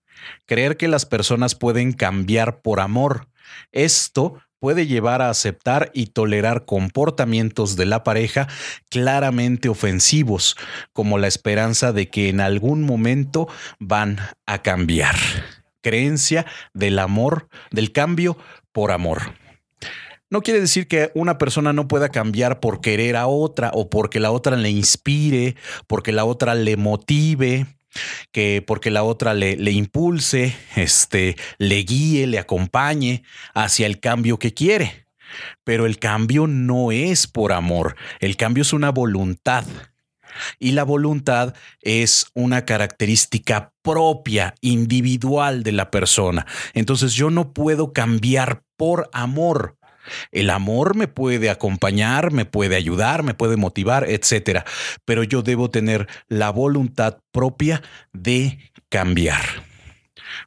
Creer 0.45 0.77
que 0.77 0.87
las 0.87 1.05
personas 1.05 1.55
pueden 1.55 1.91
cambiar 1.91 2.61
por 2.61 2.79
amor. 2.79 3.27
Esto 3.71 4.39
puede 4.59 4.87
llevar 4.87 5.21
a 5.21 5.29
aceptar 5.29 5.91
y 5.93 6.07
tolerar 6.07 6.65
comportamientos 6.65 7.75
de 7.75 7.85
la 7.85 8.03
pareja 8.03 8.47
claramente 8.89 9.69
ofensivos, 9.69 10.55
como 10.93 11.17
la 11.17 11.27
esperanza 11.27 11.91
de 11.91 12.09
que 12.09 12.29
en 12.29 12.39
algún 12.39 12.83
momento 12.83 13.47
van 13.79 14.19
a 14.45 14.61
cambiar 14.61 15.15
creencia 15.85 16.47
del 16.73 16.97
amor, 16.97 17.47
del 17.69 17.91
cambio 17.91 18.39
por 18.71 18.91
amor. 18.91 19.35
No 20.31 20.41
quiere 20.41 20.59
decir 20.59 20.87
que 20.87 21.11
una 21.13 21.37
persona 21.37 21.73
no 21.73 21.87
pueda 21.87 22.09
cambiar 22.09 22.59
por 22.59 22.81
querer 22.81 23.15
a 23.15 23.27
otra 23.27 23.69
o 23.71 23.87
porque 23.87 24.19
la 24.19 24.31
otra 24.31 24.57
le 24.57 24.71
inspire, 24.71 25.55
porque 25.85 26.11
la 26.11 26.25
otra 26.25 26.55
le 26.55 26.75
motive, 26.75 27.67
que 28.31 28.63
porque 28.65 28.89
la 28.89 29.03
otra 29.03 29.35
le, 29.35 29.71
impulse, 29.71 30.55
este, 30.75 31.35
le 31.59 31.83
guíe, 31.83 32.25
le 32.25 32.39
acompañe 32.39 33.21
hacia 33.53 33.85
el 33.85 33.99
cambio 33.99 34.39
que 34.39 34.55
quiere. 34.55 35.05
Pero 35.63 35.85
el 35.85 35.99
cambio 35.99 36.47
no 36.47 36.91
es 36.91 37.27
por 37.27 37.53
amor, 37.53 37.95
el 38.19 38.37
cambio 38.37 38.63
es 38.63 38.73
una 38.73 38.89
voluntad. 38.89 39.65
Y 40.59 40.71
la 40.71 40.83
voluntad 40.83 41.53
es 41.81 42.27
una 42.33 42.65
característica 42.65 43.73
propia, 43.81 44.55
individual 44.61 45.63
de 45.63 45.71
la 45.71 45.91
persona. 45.91 46.45
Entonces 46.73 47.13
yo 47.13 47.29
no 47.29 47.53
puedo 47.53 47.93
cambiar 47.93 48.63
por 48.77 49.09
amor. 49.13 49.77
El 50.31 50.49
amor 50.49 50.95
me 50.95 51.07
puede 51.07 51.49
acompañar, 51.49 52.31
me 52.31 52.45
puede 52.45 52.75
ayudar, 52.75 53.23
me 53.23 53.33
puede 53.33 53.57
motivar, 53.57 54.09
etcétera, 54.09 54.65
pero 55.03 55.23
yo 55.23 55.41
debo 55.41 55.69
tener 55.69 56.07
la 56.27 56.51
voluntad 56.51 57.17
propia 57.31 57.81
de 58.13 58.59
cambiar. 58.89 59.43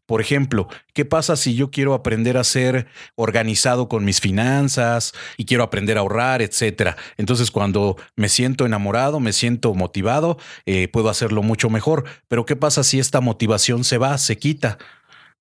Por 0.08 0.22
ejemplo, 0.22 0.68
¿qué 0.94 1.04
pasa 1.04 1.36
si 1.36 1.54
yo 1.54 1.70
quiero 1.70 1.92
aprender 1.92 2.38
a 2.38 2.44
ser 2.44 2.86
organizado 3.14 3.90
con 3.90 4.06
mis 4.06 4.22
finanzas 4.22 5.12
y 5.36 5.44
quiero 5.44 5.62
aprender 5.62 5.98
a 5.98 6.00
ahorrar, 6.00 6.40
etcétera? 6.40 6.96
Entonces, 7.18 7.50
cuando 7.50 7.98
me 8.16 8.30
siento 8.30 8.64
enamorado, 8.64 9.20
me 9.20 9.34
siento 9.34 9.74
motivado, 9.74 10.38
eh, 10.64 10.88
puedo 10.88 11.10
hacerlo 11.10 11.42
mucho 11.42 11.68
mejor. 11.68 12.04
Pero 12.26 12.46
¿qué 12.46 12.56
pasa 12.56 12.84
si 12.84 12.98
esta 12.98 13.20
motivación 13.20 13.84
se 13.84 13.98
va, 13.98 14.16
se 14.16 14.38
quita? 14.38 14.78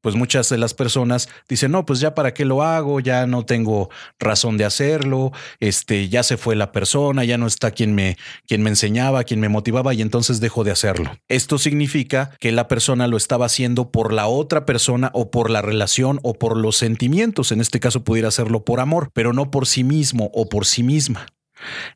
Pues 0.08 0.16
muchas 0.16 0.48
de 0.48 0.58
las 0.58 0.74
personas 0.74 1.28
dicen, 1.50 1.74
no, 1.74 1.86
pues 1.86 2.00
ya 2.00 2.16
para 2.16 2.34
qué 2.34 2.46
lo 2.46 2.64
hago, 2.64 3.02
ya 3.02 3.28
no 3.28 3.44
tengo 3.44 3.90
razón 4.20 4.56
de 4.56 4.64
hacerlo, 4.64 5.34
este, 5.60 6.08
ya 6.08 6.24
se 6.24 6.38
fue 6.38 6.56
la 6.56 6.72
persona, 6.72 7.26
ya 7.26 7.38
no 7.38 7.46
está 7.46 7.72
quien 7.72 7.94
me, 7.94 8.18
quien 8.48 8.64
me 8.64 8.70
enseñaba, 8.70 9.26
quien 9.26 9.42
me 9.42 9.50
motivaba 9.50 9.94
y 9.94 10.02
entonces 10.02 10.40
dejo 10.40 10.64
de 10.64 10.72
hacerlo. 10.72 11.12
Esto 11.28 11.58
significa 11.58 12.32
que 12.40 12.54
la 12.54 12.70
persona 12.70 13.08
lo 13.08 13.18
estaba 13.18 13.48
haciendo 13.48 13.92
por 13.92 14.14
la 14.14 14.28
otra 14.28 14.66
persona 14.66 15.12
o 15.14 15.30
por 15.30 15.50
la 15.50 15.62
relación 15.62 16.22
o 16.24 16.36
por 16.36 16.56
los 16.56 16.78
sentimientos, 16.78 17.52
en 17.52 17.60
este 17.60 17.82
caso 17.82 18.06
pudiera 18.06 18.30
hacerlo 18.30 18.64
por 18.64 18.80
amor, 18.80 19.10
pero 19.12 19.34
no 19.34 19.52
por 19.52 19.68
sí 19.68 19.84
mismo 19.84 20.32
o 20.34 20.48
por 20.48 20.66
sí 20.66 20.84
misma. 20.84 21.26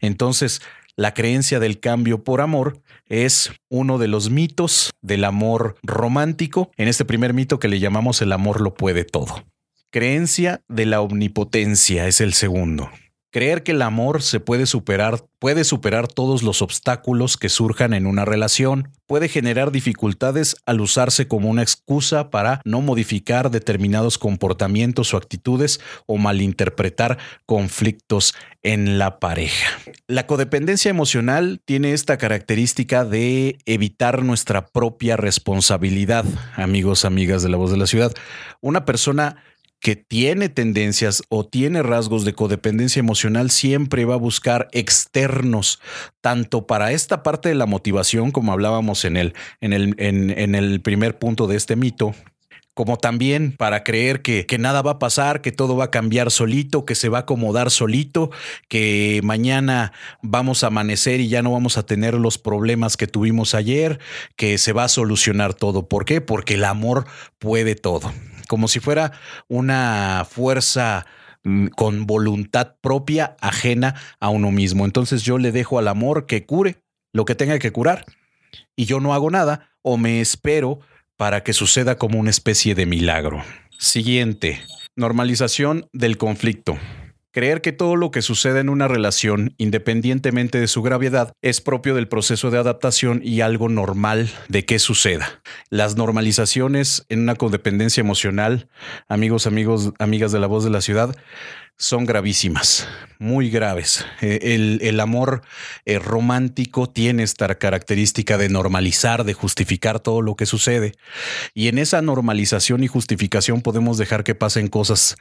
Entonces, 0.01 0.61
la 0.95 1.13
creencia 1.13 1.59
del 1.59 1.79
cambio 1.79 2.23
por 2.23 2.41
amor 2.41 2.81
es 3.07 3.51
uno 3.69 3.97
de 3.97 4.07
los 4.07 4.29
mitos 4.29 4.91
del 5.01 5.23
amor 5.23 5.75
romántico, 5.83 6.71
en 6.77 6.87
este 6.87 7.05
primer 7.05 7.33
mito 7.33 7.59
que 7.59 7.67
le 7.67 7.79
llamamos 7.79 8.21
el 8.21 8.31
amor 8.31 8.61
lo 8.61 8.73
puede 8.73 9.03
todo. 9.03 9.43
Creencia 9.89 10.61
de 10.69 10.85
la 10.85 11.01
omnipotencia 11.01 12.07
es 12.07 12.21
el 12.21 12.33
segundo. 12.33 12.89
Creer 13.31 13.63
que 13.63 13.71
el 13.71 13.81
amor 13.81 14.21
se 14.21 14.41
puede 14.41 14.65
superar, 14.65 15.23
puede 15.39 15.63
superar 15.63 16.09
todos 16.09 16.43
los 16.43 16.61
obstáculos 16.61 17.37
que 17.37 17.47
surjan 17.47 17.93
en 17.93 18.05
una 18.05 18.25
relación, 18.25 18.89
puede 19.07 19.29
generar 19.29 19.71
dificultades 19.71 20.57
al 20.65 20.81
usarse 20.81 21.29
como 21.29 21.49
una 21.49 21.61
excusa 21.61 22.29
para 22.29 22.61
no 22.65 22.81
modificar 22.81 23.49
determinados 23.49 24.17
comportamientos 24.17 25.13
o 25.13 25.17
actitudes 25.17 25.79
o 26.07 26.17
malinterpretar 26.17 27.19
conflictos 27.45 28.35
en 28.63 28.99
la 28.99 29.19
pareja. 29.19 29.79
La 30.07 30.27
codependencia 30.27 30.89
emocional 30.89 31.61
tiene 31.63 31.93
esta 31.93 32.17
característica 32.17 33.05
de 33.05 33.59
evitar 33.65 34.23
nuestra 34.23 34.67
propia 34.67 35.15
responsabilidad, 35.15 36.25
amigos, 36.55 37.05
amigas 37.05 37.43
de 37.43 37.49
la 37.49 37.55
voz 37.55 37.71
de 37.71 37.77
la 37.77 37.87
ciudad. 37.87 38.13
Una 38.59 38.83
persona 38.83 39.37
que 39.81 39.95
tiene 39.95 40.47
tendencias 40.47 41.23
o 41.27 41.43
tiene 41.43 41.81
rasgos 41.81 42.23
de 42.23 42.33
codependencia 42.33 42.99
emocional 42.99 43.49
siempre 43.49 44.05
va 44.05 44.13
a 44.13 44.17
buscar 44.17 44.69
externos, 44.71 45.81
tanto 46.21 46.67
para 46.67 46.91
esta 46.91 47.23
parte 47.23 47.49
de 47.49 47.55
la 47.55 47.65
motivación, 47.65 48.31
como 48.31 48.53
hablábamos 48.53 49.03
en 49.05 49.17
el, 49.17 49.33
en 49.59 49.73
el, 49.73 49.95
en, 49.97 50.55
el 50.55 50.81
primer 50.81 51.17
punto 51.17 51.47
de 51.47 51.57
este 51.57 51.75
mito, 51.75 52.13
como 52.75 52.97
también 52.97 53.53
para 53.57 53.83
creer 53.83 54.21
que, 54.21 54.45
que, 54.45 54.59
nada 54.59 54.83
va 54.83 54.91
a 54.91 54.99
pasar, 54.99 55.41
que 55.41 55.51
todo 55.51 55.75
va 55.75 55.85
a 55.85 55.91
cambiar 55.91 56.29
solito, 56.29 56.85
que 56.85 56.93
se 56.93 57.09
va 57.09 57.17
a 57.17 57.21
acomodar 57.21 57.71
solito, 57.71 58.29
que 58.69 59.19
mañana 59.23 59.93
vamos 60.21 60.63
a 60.63 60.67
amanecer 60.67 61.19
y 61.21 61.27
ya 61.27 61.41
no 61.41 61.51
vamos 61.51 61.79
a 61.79 61.85
tener 61.87 62.13
los 62.13 62.37
problemas 62.37 62.97
que 62.97 63.07
tuvimos 63.07 63.55
ayer, 63.55 63.99
que 64.35 64.59
se 64.59 64.73
va 64.73 64.83
a 64.83 64.89
solucionar 64.89 65.55
todo. 65.55 65.87
¿Por 65.87 66.05
qué? 66.05 66.21
Porque 66.21 66.53
el 66.53 66.65
amor 66.65 67.07
puede 67.39 67.73
todo 67.73 68.13
como 68.51 68.67
si 68.67 68.81
fuera 68.81 69.13
una 69.47 70.27
fuerza 70.29 71.05
mm, 71.45 71.67
con 71.67 72.05
voluntad 72.05 72.75
propia 72.81 73.37
ajena 73.39 73.95
a 74.19 74.27
uno 74.27 74.51
mismo. 74.51 74.83
Entonces 74.83 75.23
yo 75.23 75.37
le 75.37 75.53
dejo 75.53 75.79
al 75.79 75.87
amor 75.87 76.25
que 76.25 76.45
cure 76.45 76.75
lo 77.13 77.23
que 77.23 77.33
tenga 77.33 77.59
que 77.59 77.71
curar 77.71 78.03
y 78.75 78.83
yo 78.83 78.99
no 78.99 79.13
hago 79.13 79.31
nada 79.31 79.69
o 79.83 79.95
me 79.95 80.19
espero 80.19 80.81
para 81.15 81.43
que 81.43 81.53
suceda 81.53 81.97
como 81.97 82.19
una 82.19 82.29
especie 82.29 82.75
de 82.75 82.85
milagro. 82.85 83.41
Siguiente, 83.79 84.59
normalización 84.97 85.87
del 85.93 86.17
conflicto. 86.17 86.77
Creer 87.33 87.61
que 87.61 87.71
todo 87.71 87.95
lo 87.95 88.11
que 88.11 88.21
sucede 88.21 88.59
en 88.59 88.67
una 88.67 88.89
relación, 88.89 89.55
independientemente 89.57 90.59
de 90.59 90.67
su 90.67 90.81
gravedad, 90.81 91.31
es 91.41 91.61
propio 91.61 91.95
del 91.95 92.09
proceso 92.09 92.51
de 92.51 92.57
adaptación 92.57 93.21
y 93.23 93.39
algo 93.39 93.69
normal 93.69 94.29
de 94.49 94.65
que 94.65 94.79
suceda. 94.79 95.41
Las 95.69 95.95
normalizaciones 95.95 97.05
en 97.07 97.21
una 97.21 97.35
codependencia 97.35 98.01
emocional, 98.01 98.67
amigos, 99.07 99.47
amigos, 99.47 99.93
amigas 99.97 100.33
de 100.33 100.39
la 100.39 100.47
voz 100.47 100.65
de 100.65 100.71
la 100.71 100.81
ciudad, 100.81 101.15
son 101.81 102.05
gravísimas, 102.05 102.87
muy 103.17 103.49
graves. 103.49 104.05
Eh, 104.21 104.79
el, 104.81 104.99
amor 104.99 105.41
eh, 105.85 105.97
romántico 105.97 106.87
tiene 106.87 107.23
esta 107.23 107.55
característica 107.55 108.37
de 108.37 108.49
normalizar, 108.49 109.23
de 109.23 109.33
justificar 109.33 109.99
todo 109.99 110.21
lo 110.21 110.35
que 110.35 110.45
sucede. 110.45 110.91
Y 111.55 111.69
en 111.69 111.79
esa 111.79 112.03
normalización 112.03 112.83
y 112.83 112.87
justificación 112.87 113.61
podemos 113.61 113.97
dejar 113.97 114.23
que 114.23 114.35
pasen 114.35 114.67
cosas 114.67 115.15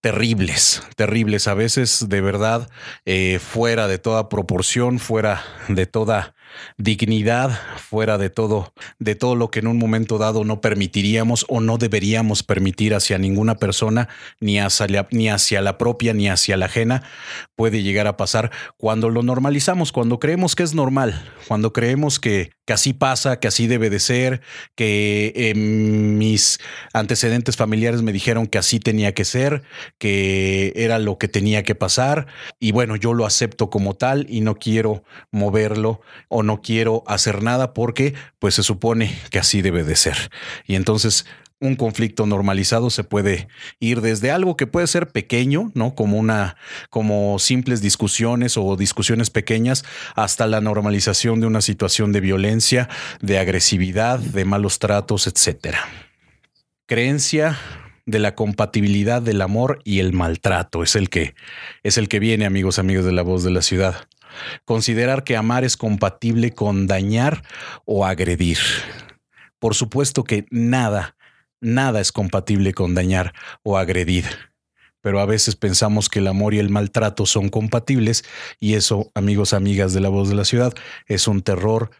terribles, 0.00 0.82
terribles, 0.96 1.48
a 1.48 1.54
veces 1.54 2.06
de 2.08 2.20
verdad 2.20 2.68
eh, 3.04 3.38
fuera 3.40 3.88
de 3.88 3.98
toda 3.98 4.28
proporción, 4.28 4.98
fuera 4.98 5.42
de 5.68 5.86
toda 5.86 6.34
dignidad, 6.78 7.58
fuera 7.76 8.18
de 8.18 8.30
todo, 8.30 8.72
de 8.98 9.14
todo 9.14 9.34
lo 9.34 9.50
que 9.50 9.60
en 9.60 9.66
un 9.66 9.78
momento 9.78 10.18
dado 10.18 10.44
no 10.44 10.60
permitiríamos 10.60 11.44
o 11.48 11.60
no 11.60 11.78
deberíamos 11.78 12.42
permitir 12.42 12.94
hacia 12.94 13.18
ninguna 13.18 13.56
persona, 13.56 14.08
ni 14.40 14.58
hacia, 14.58 14.86
la, 14.88 15.08
ni 15.10 15.28
hacia 15.28 15.60
la 15.60 15.78
propia, 15.78 16.12
ni 16.12 16.28
hacia 16.28 16.56
la 16.56 16.66
ajena, 16.66 17.02
puede 17.54 17.82
llegar 17.82 18.06
a 18.06 18.16
pasar 18.16 18.50
cuando 18.76 19.10
lo 19.10 19.22
normalizamos, 19.22 19.92
cuando 19.92 20.18
creemos 20.18 20.54
que 20.54 20.62
es 20.62 20.74
normal, 20.74 21.30
cuando 21.48 21.72
creemos 21.72 22.20
que, 22.20 22.50
que 22.66 22.72
así 22.72 22.92
pasa, 22.92 23.40
que 23.40 23.48
así 23.48 23.66
debe 23.66 23.88
de 23.88 24.00
ser, 24.00 24.42
que 24.74 25.32
em, 25.34 26.18
mis 26.18 26.58
antecedentes 26.92 27.56
familiares 27.56 28.02
me 28.02 28.12
dijeron 28.12 28.46
que 28.46 28.58
así 28.58 28.80
tenía 28.80 29.14
que 29.14 29.24
ser, 29.24 29.62
que 29.98 30.72
era 30.76 30.98
lo 30.98 31.16
que 31.16 31.28
tenía 31.28 31.62
que 31.62 31.74
pasar, 31.74 32.26
y 32.60 32.72
bueno, 32.72 32.96
yo 32.96 33.14
lo 33.14 33.24
acepto 33.24 33.70
como 33.70 33.94
tal 33.94 34.26
y 34.28 34.40
no 34.40 34.56
quiero 34.56 35.04
moverlo 35.30 36.00
o 36.28 36.42
no 36.42 36.60
quiero 36.60 37.04
hacer 37.06 37.42
nada 37.42 37.72
porque 37.72 38.14
pues 38.38 38.56
se 38.56 38.62
supone 38.62 39.16
que 39.30 39.38
así 39.38 39.62
debe 39.62 39.84
de 39.84 39.96
ser. 39.96 40.30
Y 40.66 40.74
entonces 40.74 41.24
un 41.60 41.76
conflicto 41.76 42.26
normalizado 42.26 42.90
se 42.90 43.04
puede 43.04 43.48
ir 43.80 44.02
desde 44.02 44.30
algo 44.30 44.56
que 44.56 44.66
puede 44.66 44.86
ser 44.86 45.08
pequeño, 45.08 45.70
¿no? 45.74 45.94
Como 45.94 46.18
una, 46.18 46.56
como 46.90 47.38
simples 47.38 47.80
discusiones 47.80 48.56
o 48.56 48.76
discusiones 48.76 49.30
pequeñas, 49.30 49.84
hasta 50.14 50.46
la 50.46 50.60
normalización 50.60 51.40
de 51.40 51.46
una 51.46 51.62
situación 51.62 52.12
de 52.12 52.20
violencia, 52.20 52.88
de 53.20 53.38
agresividad, 53.38 54.18
de 54.18 54.44
malos 54.44 54.78
tratos, 54.78 55.26
etcétera. 55.26 55.80
Creencia 56.86 57.58
de 58.04 58.18
la 58.18 58.34
compatibilidad 58.34 59.22
del 59.22 59.42
amor 59.42 59.80
y 59.82 59.98
el 59.98 60.12
maltrato 60.12 60.82
es 60.82 60.94
el 60.94 61.08
que 61.08 61.34
es 61.82 61.98
el 61.98 62.08
que 62.08 62.20
viene, 62.20 62.44
amigos, 62.46 62.78
amigos 62.78 63.04
de 63.04 63.12
la 63.12 63.22
voz 63.22 63.42
de 63.42 63.50
la 63.50 63.62
ciudad. 63.62 64.06
Considerar 64.64 65.24
que 65.24 65.36
amar 65.36 65.64
es 65.64 65.76
compatible 65.76 66.52
con 66.52 66.86
dañar 66.86 67.42
o 67.84 68.04
agredir. 68.04 68.58
Por 69.58 69.74
supuesto 69.74 70.22
que 70.22 70.46
nada 70.50 71.15
Nada 71.66 72.00
es 72.00 72.12
compatible 72.12 72.74
con 72.74 72.94
dañar 72.94 73.34
o 73.64 73.76
agredir. 73.76 74.24
Pero 75.00 75.18
a 75.18 75.26
veces 75.26 75.56
pensamos 75.56 76.08
que 76.08 76.20
el 76.20 76.28
amor 76.28 76.54
y 76.54 76.60
el 76.60 76.70
maltrato 76.70 77.26
son 77.26 77.48
compatibles 77.48 78.24
y 78.60 78.74
eso, 78.74 79.10
amigos, 79.16 79.52
amigas 79.52 79.92
de 79.92 79.98
la 79.98 80.08
voz 80.08 80.28
de 80.28 80.36
la 80.36 80.44
ciudad, 80.44 80.74
es 81.06 81.26
un 81.26 81.42
terror 81.42 81.90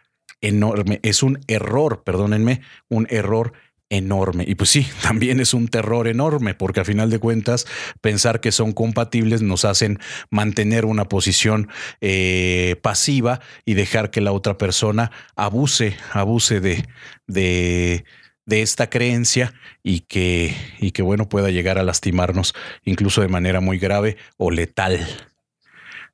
enorme, 0.41 1.01
es 1.03 1.25
un 1.25 1.41
error, 1.49 2.05
perdónenme, 2.05 2.61
un 2.89 3.09
error 3.11 3.55
enorme. 3.91 4.45
Y 4.47 4.55
pues 4.55 4.71
sí, 4.71 4.87
también 5.03 5.41
es 5.41 5.53
un 5.53 5.67
terror 5.67 6.07
enorme, 6.07 6.55
porque 6.55 6.79
a 6.79 6.85
final 6.85 7.11
de 7.11 7.19
cuentas, 7.19 7.67
pensar 8.01 8.41
que 8.41 8.53
son 8.53 8.71
compatibles 8.71 9.43
nos 9.43 9.65
hacen 9.65 9.99
mantener 10.31 10.85
una 10.85 11.07
posición 11.07 11.71
eh, 12.01 12.77
pasiva 12.83 13.41
y 13.65 13.75
dejar 13.75 14.13
que 14.13 14.21
la 14.21 14.31
otra 14.31 14.59
persona 14.59 15.11
abuse, 15.35 15.97
abuse 16.13 16.61
de, 16.61 16.87
de 17.27 18.05
de 18.47 18.63
esta 18.63 18.89
creencia 18.89 19.53
y 19.83 20.01
que, 20.01 20.57
y 20.81 20.93
que, 20.93 21.03
bueno, 21.03 21.29
pueda 21.29 21.51
llegar 21.51 21.79
a 21.79 21.83
lastimarnos 21.83 22.55
incluso 22.85 23.21
de 23.21 23.29
manera 23.29 23.61
muy 23.61 23.79
grave 23.79 24.17
o 24.37 24.51
letal. 24.51 25.07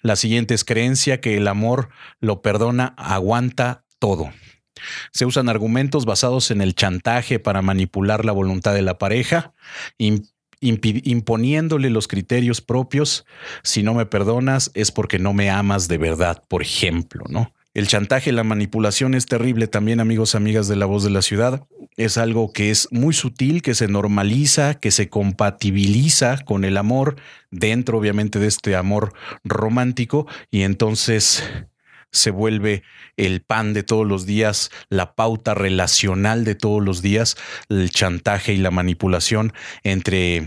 La 0.00 0.16
siguiente 0.16 0.54
es 0.54 0.64
creencia 0.64 1.20
que 1.20 1.36
el 1.36 1.46
amor 1.46 1.90
lo 2.20 2.42
perdona, 2.42 2.94
aguanta 2.96 3.84
todo. 4.00 4.32
Se 5.12 5.26
usan 5.26 5.48
argumentos 5.48 6.06
basados 6.06 6.50
en 6.50 6.60
el 6.60 6.74
chantaje 6.74 7.38
para 7.38 7.62
manipular 7.62 8.24
la 8.24 8.32
voluntad 8.32 8.74
de 8.74 8.82
la 8.82 8.98
pareja, 8.98 9.52
imponiéndole 10.60 11.90
los 11.90 12.08
criterios 12.08 12.60
propios. 12.60 13.24
Si 13.62 13.84
no 13.84 13.94
me 13.94 14.06
perdonas 14.06 14.72
es 14.74 14.90
porque 14.90 15.20
no 15.20 15.34
me 15.34 15.50
amas 15.50 15.86
de 15.86 15.98
verdad, 15.98 16.42
por 16.48 16.62
ejemplo, 16.62 17.24
¿no? 17.28 17.52
El 17.74 17.86
chantaje 17.86 18.32
la 18.32 18.44
manipulación 18.44 19.14
es 19.14 19.24
terrible 19.24 19.66
también, 19.66 19.98
amigos, 20.00 20.34
amigas 20.34 20.68
de 20.68 20.76
la 20.76 20.84
voz 20.84 21.04
de 21.04 21.10
la 21.10 21.22
ciudad. 21.22 21.66
Es 21.96 22.18
algo 22.18 22.52
que 22.52 22.70
es 22.70 22.88
muy 22.90 23.14
sutil, 23.14 23.62
que 23.62 23.74
se 23.74 23.88
normaliza, 23.88 24.74
que 24.74 24.90
se 24.90 25.08
compatibiliza 25.08 26.44
con 26.44 26.64
el 26.64 26.76
amor, 26.76 27.16
dentro 27.50 27.96
obviamente 27.96 28.38
de 28.38 28.48
este 28.48 28.76
amor 28.76 29.14
romántico, 29.42 30.26
y 30.50 30.62
entonces 30.62 31.42
se 32.10 32.30
vuelve 32.30 32.82
el 33.16 33.40
pan 33.40 33.72
de 33.72 33.82
todos 33.82 34.06
los 34.06 34.26
días, 34.26 34.70
la 34.90 35.14
pauta 35.14 35.54
relacional 35.54 36.44
de 36.44 36.54
todos 36.54 36.82
los 36.82 37.00
días, 37.00 37.36
el 37.70 37.90
chantaje 37.90 38.52
y 38.52 38.58
la 38.58 38.70
manipulación 38.70 39.54
entre 39.82 40.46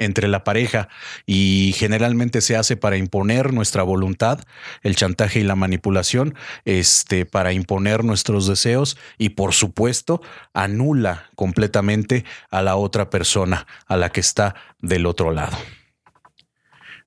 entre 0.00 0.28
la 0.28 0.42
pareja 0.44 0.88
y 1.26 1.74
generalmente 1.76 2.40
se 2.40 2.56
hace 2.56 2.76
para 2.76 2.96
imponer 2.96 3.52
nuestra 3.52 3.82
voluntad, 3.82 4.40
el 4.82 4.96
chantaje 4.96 5.40
y 5.40 5.44
la 5.44 5.54
manipulación, 5.54 6.34
este, 6.64 7.26
para 7.26 7.52
imponer 7.52 8.02
nuestros 8.02 8.46
deseos 8.46 8.96
y 9.18 9.30
por 9.30 9.52
supuesto 9.52 10.22
anula 10.54 11.30
completamente 11.36 12.24
a 12.50 12.62
la 12.62 12.76
otra 12.76 13.10
persona, 13.10 13.66
a 13.86 13.96
la 13.96 14.10
que 14.10 14.20
está 14.20 14.56
del 14.80 15.06
otro 15.06 15.30
lado. 15.32 15.56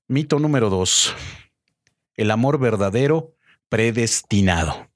Mito 0.06 0.38
número 0.38 0.70
dos. 0.70 1.14
El 2.14 2.30
amor 2.30 2.60
verdadero 2.60 3.34
predestinado. 3.68 4.88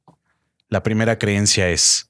La 0.69 0.85
primera 0.85 1.19
creencia 1.19 1.69
es 1.69 2.09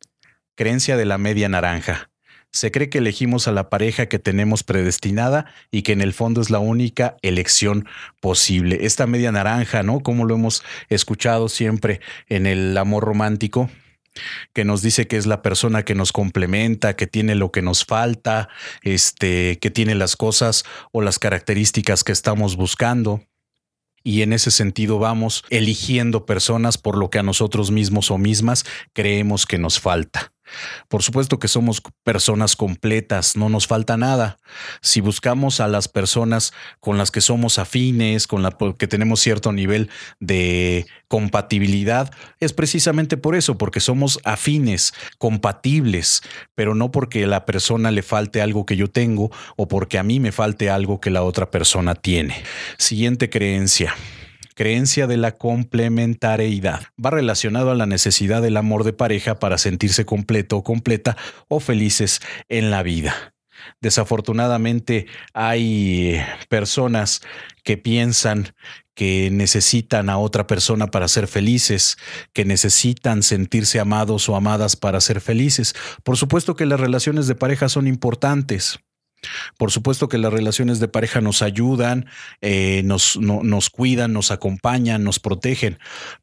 creencia 0.55 0.96
de 0.98 1.07
la 1.07 1.16
media 1.16 1.48
naranja. 1.48 2.11
Se 2.50 2.70
cree 2.70 2.88
que 2.88 2.98
elegimos 2.98 3.46
a 3.46 3.52
la 3.52 3.68
pareja 3.68 4.06
que 4.06 4.18
tenemos 4.18 4.64
predestinada 4.64 5.46
y 5.70 5.82
que 5.82 5.92
en 5.92 6.00
el 6.00 6.12
fondo 6.12 6.40
es 6.40 6.50
la 6.50 6.58
única 6.58 7.16
elección 7.22 7.87
posible. 8.20 8.78
Esta 8.82 9.06
media 9.06 9.32
naranja, 9.32 9.82
¿no? 9.82 10.00
Como 10.00 10.24
lo 10.24 10.34
hemos 10.34 10.62
escuchado 10.88 11.48
siempre 11.48 12.00
en 12.28 12.46
el 12.46 12.76
amor 12.78 13.04
romántico, 13.04 13.70
que 14.52 14.64
nos 14.64 14.82
dice 14.82 15.06
que 15.06 15.16
es 15.16 15.26
la 15.26 15.42
persona 15.42 15.84
que 15.84 15.94
nos 15.94 16.12
complementa, 16.12 16.96
que 16.96 17.06
tiene 17.06 17.34
lo 17.34 17.52
que 17.52 17.62
nos 17.62 17.84
falta, 17.84 18.48
este, 18.82 19.58
que 19.61 19.70
tiene 19.70 19.94
las 19.94 20.16
cosas 20.16 20.64
o 20.90 21.02
las 21.02 21.18
características 21.18 22.02
que 22.02 22.12
estamos 22.12 22.56
buscando 22.56 23.22
y 24.08 24.22
en 24.22 24.32
ese 24.32 24.50
sentido 24.50 24.98
vamos 24.98 25.44
eligiendo 25.50 26.24
personas 26.24 26.78
por 26.78 26.96
lo 26.96 27.11
que 27.11 27.18
a 27.18 27.22
nosotros 27.22 27.70
mismos 27.70 28.11
o 28.11 28.18
mismas 28.18 28.64
creemos 28.94 29.44
que 29.44 29.58
nos 29.58 29.80
falta. 29.80 30.32
Por 30.88 31.02
supuesto 31.02 31.38
que 31.38 31.48
somos 31.48 31.82
personas 32.04 32.56
completas, 32.56 33.37
no 33.37 33.48
nos 33.48 33.66
falta 33.66 33.96
nada. 33.96 34.38
Si 34.80 35.00
buscamos 35.00 35.61
a 35.61 35.68
las 35.68 35.88
personas 35.88 36.52
con 36.80 36.98
las 36.98 37.11
que 37.11 37.20
somos 37.20 37.58
afines, 37.58 38.26
con 38.26 38.42
las 38.42 38.54
que 38.78 38.87
tenemos 38.87 39.20
cierto 39.20 39.52
nivel 39.52 39.90
de 40.20 40.87
compatibilidad, 41.08 42.11
es 42.40 42.52
precisamente 42.52 43.16
por 43.16 43.34
eso, 43.34 43.58
porque 43.58 43.80
somos 43.80 44.20
afines, 44.24 44.92
compatibles, 45.18 46.22
pero 46.54 46.74
no 46.74 46.90
porque 46.90 47.24
a 47.24 47.28
la 47.28 47.46
persona 47.46 47.90
le 47.90 48.02
falte 48.02 48.40
algo 48.40 48.66
que 48.66 48.76
yo 48.76 48.88
tengo 48.88 49.30
o 49.56 49.68
porque 49.68 49.98
a 49.98 50.02
mí 50.02 50.20
me 50.20 50.32
falte 50.32 50.70
algo 50.70 51.00
que 51.00 51.11
la 51.11 51.22
otra 51.22 51.50
persona 51.50 51.94
tiene. 51.94 52.42
Siguiente 52.78 53.30
creencia 53.30 53.94
creencia 54.59 55.07
de 55.07 55.16
la 55.16 55.38
complementariedad. 55.38 56.83
Va 57.03 57.11
relacionado 57.11 57.71
a 57.71 57.77
la 57.77 57.87
necesidad 57.87 58.42
del 58.42 58.57
amor 58.57 58.83
de 58.83 58.92
pareja 58.92 59.38
para 59.38 59.57
sentirse 59.57 60.05
completo 60.05 60.57
o 60.57 60.64
completa 60.64 61.16
o 61.47 61.61
felices 61.61 62.21
en 62.49 62.73
la 62.73 62.83
vida. 62.83 63.35
Desafortunadamente 63.81 65.07
hay 65.33 66.21
personas 66.49 67.21
que 67.62 67.77
piensan 67.77 68.53
que 68.97 69.31
necesitan 69.31 70.11
a 70.11 70.18
otra 70.18 70.49
persona 70.49 70.88
para 70.88 71.07
ser 71.07 71.29
felices, 71.29 71.97
que 72.33 72.44
necesitan 72.44 73.23
sentirse 73.23 73.79
amados 73.79 74.29
o 74.29 74.35
amadas 74.35 74.75
para 74.75 75.01
ser 75.01 75.21
felices. 75.21 75.77
Por 76.03 76.16
supuesto 76.16 76.57
que 76.57 76.66
las 76.66 76.81
relaciones 76.81 77.29
de 77.29 77.37
pareja 77.37 77.68
son 77.68 77.87
importantes, 77.87 78.81
por 79.57 79.70
supuesto 79.70 80.09
que 80.09 80.18
las 80.18 80.33
relaciones 80.33 80.81
de 80.81 80.88
pareja 80.88 81.20
nos 81.20 81.42
ayudan, 81.42 82.07
eh, 82.40 82.83
nos, 82.85 83.16
nos 83.16 83.70
cuidan, 83.70 84.12
nos 84.12 84.31
acompañan, 84.31 85.04
nos 85.04 85.18
protegen, 85.18 85.78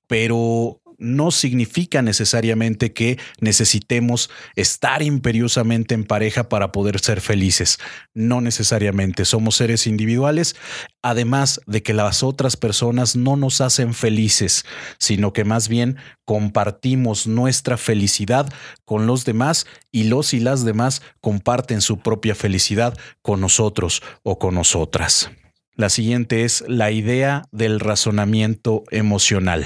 pero 0.07 0.81
no 0.97 1.31
significa 1.31 2.01
necesariamente 2.01 2.93
que 2.93 3.17
necesitemos 3.39 4.29
estar 4.55 5.01
imperiosamente 5.01 5.95
en 5.95 6.03
pareja 6.03 6.49
para 6.49 6.71
poder 6.71 6.99
ser 6.99 7.21
felices. 7.21 7.79
No 8.13 8.41
necesariamente. 8.41 9.25
Somos 9.25 9.55
seres 9.55 9.87
individuales, 9.87 10.55
además 11.01 11.61
de 11.65 11.83
que 11.83 11.93
las 11.93 12.23
otras 12.23 12.57
personas 12.57 13.15
no 13.15 13.35
nos 13.35 13.61
hacen 13.61 13.93
felices, 13.93 14.65
sino 14.97 15.33
que 15.33 15.43
más 15.43 15.67
bien 15.67 15.97
compartimos 16.25 17.27
nuestra 17.27 17.77
felicidad 17.77 18.51
con 18.85 19.07
los 19.07 19.25
demás 19.25 19.65
y 19.91 20.05
los 20.05 20.33
y 20.33 20.39
las 20.39 20.65
demás 20.65 21.01
comparten 21.21 21.81
su 21.81 21.99
propia 21.99 22.35
felicidad 22.35 22.97
con 23.21 23.41
nosotros 23.41 24.01
o 24.23 24.39
con 24.39 24.55
nosotras. 24.55 25.29
La 25.75 25.89
siguiente 25.89 26.45
es 26.45 26.63
la 26.67 26.91
idea 26.91 27.43
del 27.51 27.81
razonamiento 27.81 28.83
emocional 28.91 29.65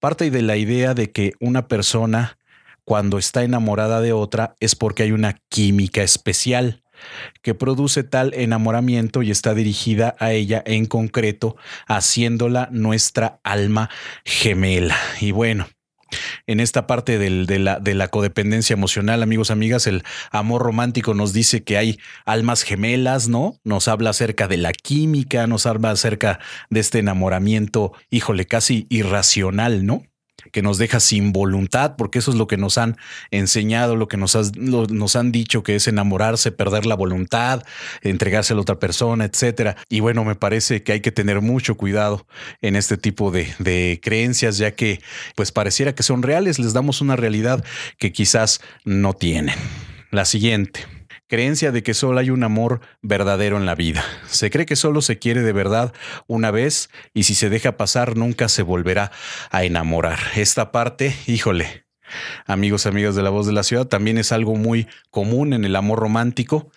parte 0.00 0.30
de 0.30 0.42
la 0.42 0.56
idea 0.56 0.94
de 0.94 1.12
que 1.12 1.34
una 1.40 1.68
persona 1.68 2.38
cuando 2.84 3.18
está 3.18 3.44
enamorada 3.44 4.00
de 4.00 4.12
otra 4.12 4.56
es 4.58 4.74
porque 4.74 5.04
hay 5.04 5.12
una 5.12 5.34
química 5.48 6.02
especial 6.02 6.82
que 7.42 7.54
produce 7.54 8.02
tal 8.02 8.34
enamoramiento 8.34 9.22
y 9.22 9.30
está 9.30 9.54
dirigida 9.54 10.16
a 10.18 10.32
ella 10.32 10.62
en 10.66 10.86
concreto, 10.86 11.56
haciéndola 11.86 12.68
nuestra 12.72 13.40
alma 13.42 13.90
gemela. 14.24 14.96
Y 15.20 15.30
bueno, 15.30 15.66
en 16.46 16.60
esta 16.60 16.86
parte 16.86 17.18
de, 17.18 17.58
la, 17.58 17.78
de, 17.78 17.94
la, 17.94 18.08
codependencia 18.08 18.74
emocional, 18.74 19.22
amigos, 19.22 19.50
amigas, 19.50 19.86
el 19.86 20.02
amor 20.30 20.62
romántico 20.62 21.14
nos 21.14 21.32
dice 21.32 21.62
que 21.62 21.76
hay 21.76 21.98
almas 22.24 22.62
gemelas, 22.62 23.28
¿no? 23.28 23.58
Nos 23.64 23.88
habla 23.88 24.10
acerca 24.10 24.48
de 24.48 24.56
la 24.56 24.72
química, 24.72 25.46
nos 25.46 25.66
habla 25.66 25.90
acerca 25.90 26.40
de 26.70 26.80
este 26.80 26.98
enamoramiento, 26.98 27.92
híjole, 28.10 28.46
casi 28.46 28.86
irracional, 28.90 29.86
¿no? 29.86 30.02
Que 30.52 30.62
nos 30.62 30.78
deja 30.78 31.00
sin 31.00 31.32
voluntad, 31.32 31.96
porque 31.96 32.18
eso 32.18 32.30
es 32.30 32.36
lo 32.36 32.46
que 32.46 32.56
nos 32.56 32.78
han 32.78 32.96
enseñado, 33.30 33.96
lo 33.96 34.08
que 34.08 34.16
nos, 34.16 34.36
han 35.16 35.32
dicho 35.32 35.62
que 35.62 35.76
es 35.76 35.88
enamorarse, 35.88 36.52
perder 36.52 36.86
la 36.86 36.94
voluntad, 36.94 37.62
entregarse 38.02 38.52
a 38.52 38.56
la 38.56 38.62
otra 38.62 38.78
persona, 38.78 39.24
etcétera. 39.24 39.76
Y 39.88 40.00
bueno, 40.00 40.24
me 40.24 40.34
parece 40.34 40.82
que 40.82 40.92
hay 40.92 41.00
que 41.00 41.12
tener 41.12 41.40
mucho 41.40 41.76
cuidado 41.76 42.26
en 42.62 42.76
este 42.76 42.96
tipo 42.96 43.30
de, 43.30 43.52
de 43.58 44.00
creencias, 44.02 44.58
ya 44.58 44.72
que 44.72 45.00
pues 45.34 45.52
pareciera 45.52 45.94
que 45.94 46.02
son 46.02 46.22
reales, 46.22 46.58
les 46.58 46.72
damos 46.72 47.00
una 47.00 47.16
realidad 47.16 47.64
que 47.98 48.12
quizás 48.12 48.60
no 48.84 49.12
tienen. 49.12 49.56
La 50.10 50.24
siguiente 50.24 50.99
creencia 51.30 51.70
de 51.70 51.82
que 51.82 51.94
solo 51.94 52.18
hay 52.18 52.28
un 52.28 52.42
amor 52.42 52.80
verdadero 53.00 53.56
en 53.56 53.64
la 53.64 53.76
vida. 53.76 54.04
Se 54.26 54.50
cree 54.50 54.66
que 54.66 54.76
solo 54.76 55.00
se 55.00 55.18
quiere 55.18 55.42
de 55.42 55.52
verdad 55.52 55.94
una 56.26 56.50
vez 56.50 56.90
y 57.14 57.22
si 57.22 57.34
se 57.34 57.48
deja 57.48 57.76
pasar 57.76 58.16
nunca 58.16 58.48
se 58.48 58.62
volverá 58.62 59.12
a 59.50 59.64
enamorar. 59.64 60.18
Esta 60.34 60.72
parte, 60.72 61.14
híjole, 61.26 61.86
amigos, 62.46 62.84
amigas 62.84 63.14
de 63.14 63.22
la 63.22 63.30
voz 63.30 63.46
de 63.46 63.52
la 63.52 63.62
ciudad, 63.62 63.86
también 63.86 64.18
es 64.18 64.32
algo 64.32 64.56
muy 64.56 64.88
común 65.10 65.52
en 65.52 65.64
el 65.64 65.76
amor 65.76 66.00
romántico, 66.00 66.70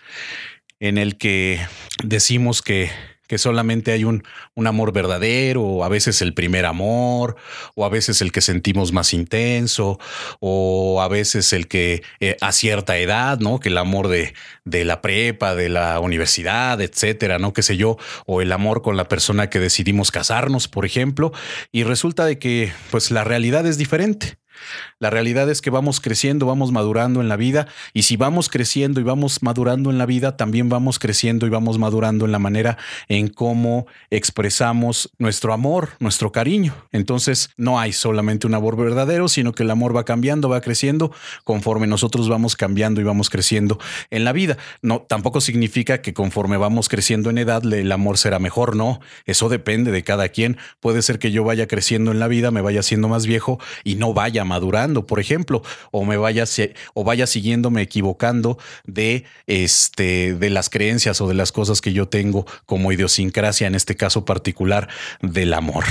en 0.80 1.00
el 1.00 1.18
que 1.18 1.60
decimos 2.04 2.62
que 2.62 2.92
que 3.34 3.40
solamente 3.40 3.92
hay 3.92 4.04
un, 4.04 4.24
un, 4.54 4.68
amor 4.68 4.94
verdadero, 4.94 5.64
o 5.64 5.84
a 5.84 5.90
veces 5.90 6.22
el 6.22 6.36
primer 6.36 6.68
amor, 6.68 7.36
o 7.74 7.84
a 7.84 7.90
veces 7.90 8.22
el 8.22 8.32
que 8.32 8.42
sentimos 8.42 8.92
más 8.92 9.12
intenso, 9.12 10.00
o 10.40 11.02
a 11.02 11.08
veces 11.08 11.52
el 11.52 11.68
que 11.68 12.04
eh, 12.20 12.38
a 12.42 12.52
cierta 12.52 12.96
edad, 13.00 13.40
¿no? 13.40 13.60
Que 13.60 13.70
el 13.70 13.80
amor 13.80 14.08
de, 14.08 14.36
de 14.66 14.86
la 14.86 15.02
prepa, 15.02 15.56
de 15.56 15.70
la 15.70 16.00
universidad, 16.00 16.80
etcétera, 16.80 17.40
¿no? 17.40 17.54
Qué 17.54 17.64
sé 17.64 17.76
yo, 17.76 17.98
o 18.28 18.44
el 18.44 18.52
amor 18.52 18.84
con 18.84 18.98
la 18.98 19.08
persona 19.08 19.50
que 19.50 19.58
decidimos 19.58 20.12
casarnos, 20.12 20.68
por 20.68 20.86
ejemplo, 20.86 21.32
y 21.72 21.86
resulta 21.86 22.26
de 22.26 22.38
que 22.38 22.72
pues 22.92 23.10
la 23.10 23.24
realidad 23.24 23.66
es 23.66 23.80
diferente. 23.80 24.38
La 25.00 25.10
realidad 25.10 25.50
es 25.50 25.62
que 25.62 25.70
vamos 25.70 26.00
creciendo, 26.00 26.46
vamos 26.46 26.72
madurando 26.72 27.22
en 27.22 27.30
la 27.30 27.36
vida 27.36 27.68
y 27.94 28.04
si 28.04 28.18
vamos 28.18 28.50
creciendo 28.50 29.00
y 29.00 29.04
vamos 29.04 29.44
madurando 29.44 29.90
en 29.90 29.98
la 29.98 30.06
vida, 30.06 30.38
también 30.38 30.70
vamos 30.70 31.00
creciendo 31.00 31.46
y 31.46 31.50
vamos 31.50 31.78
madurando 31.78 32.26
en 32.26 32.32
la 32.32 32.40
manera 32.40 32.78
en 33.08 33.28
cómo 33.28 33.88
expresamos 34.10 35.12
nuestro 35.18 35.54
amor, 35.54 35.90
nuestro 36.00 36.32
cariño. 36.32 36.74
Entonces 36.92 37.50
no 37.58 37.80
hay 37.80 37.94
solamente 37.94 38.48
un 38.48 38.56
amor 38.56 38.78
verdadero, 38.78 39.28
sino 39.28 39.54
que 39.54 39.64
el 39.64 39.72
amor 39.72 39.96
va 39.96 40.06
cambiando, 40.06 40.50
va 40.50 40.62
creciendo 40.62 41.12
conforme 41.44 41.88
nosotros 41.88 42.30
vamos 42.30 42.56
cambiando 42.56 43.02
y 43.02 43.04
vamos 43.04 43.30
creciendo 43.30 43.80
en 44.10 44.24
la 44.24 44.32
vida. 44.32 44.58
No, 44.82 45.02
tampoco 45.02 45.42
significa 45.42 46.02
que 46.02 46.14
conforme 46.14 46.58
vamos 46.58 46.90
creciendo 46.90 47.30
en 47.30 47.38
edad 47.38 47.64
el 47.72 47.92
amor 47.92 48.18
será 48.18 48.40
mejor, 48.40 48.76
no. 48.76 49.00
Eso 49.26 49.50
depende 49.50 49.92
de 49.92 50.04
cada 50.04 50.30
quien. 50.30 50.58
Puede 50.80 51.02
ser 51.02 51.20
que 51.20 51.32
yo 51.32 51.44
vaya 51.44 51.68
creciendo 51.68 52.12
en 52.12 52.20
la 52.20 52.28
vida, 52.28 52.52
me 52.52 52.62
vaya 52.62 52.84
siendo 52.84 53.08
más 53.08 53.26
viejo 53.26 53.60
y 53.84 53.96
no 53.96 54.14
vaya 54.14 54.43
madurando, 54.44 55.06
por 55.06 55.20
ejemplo, 55.20 55.62
o 55.92 56.06
me 56.06 56.18
vaya 56.18 56.46
o 56.94 57.04
vaya 57.04 57.28
siguiéndome 57.28 57.82
equivocando 57.82 58.58
de 58.86 59.26
este 59.48 60.36
de 60.36 60.50
las 60.50 60.70
creencias 60.70 61.22
o 61.22 61.28
de 61.28 61.34
las 61.34 61.52
cosas 61.52 61.82
que 61.82 61.94
yo 61.94 62.08
tengo 62.08 62.46
como 62.66 62.92
idiosincrasia 62.92 63.68
en 63.68 63.76
este 63.76 63.96
caso 63.96 64.26
particular 64.26 64.90
del 65.22 65.54
amor. 65.54 65.86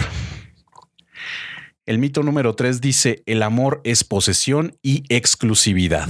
El 1.85 1.99
mito 1.99 2.23
número 2.23 2.55
tres 2.55 2.81
dice, 2.81 3.25
el 3.27 3.43
amor 3.43 3.81
es 3.85 4.05
posesión 4.05 4.79
y 4.83 5.03
exclusividad. 5.09 6.09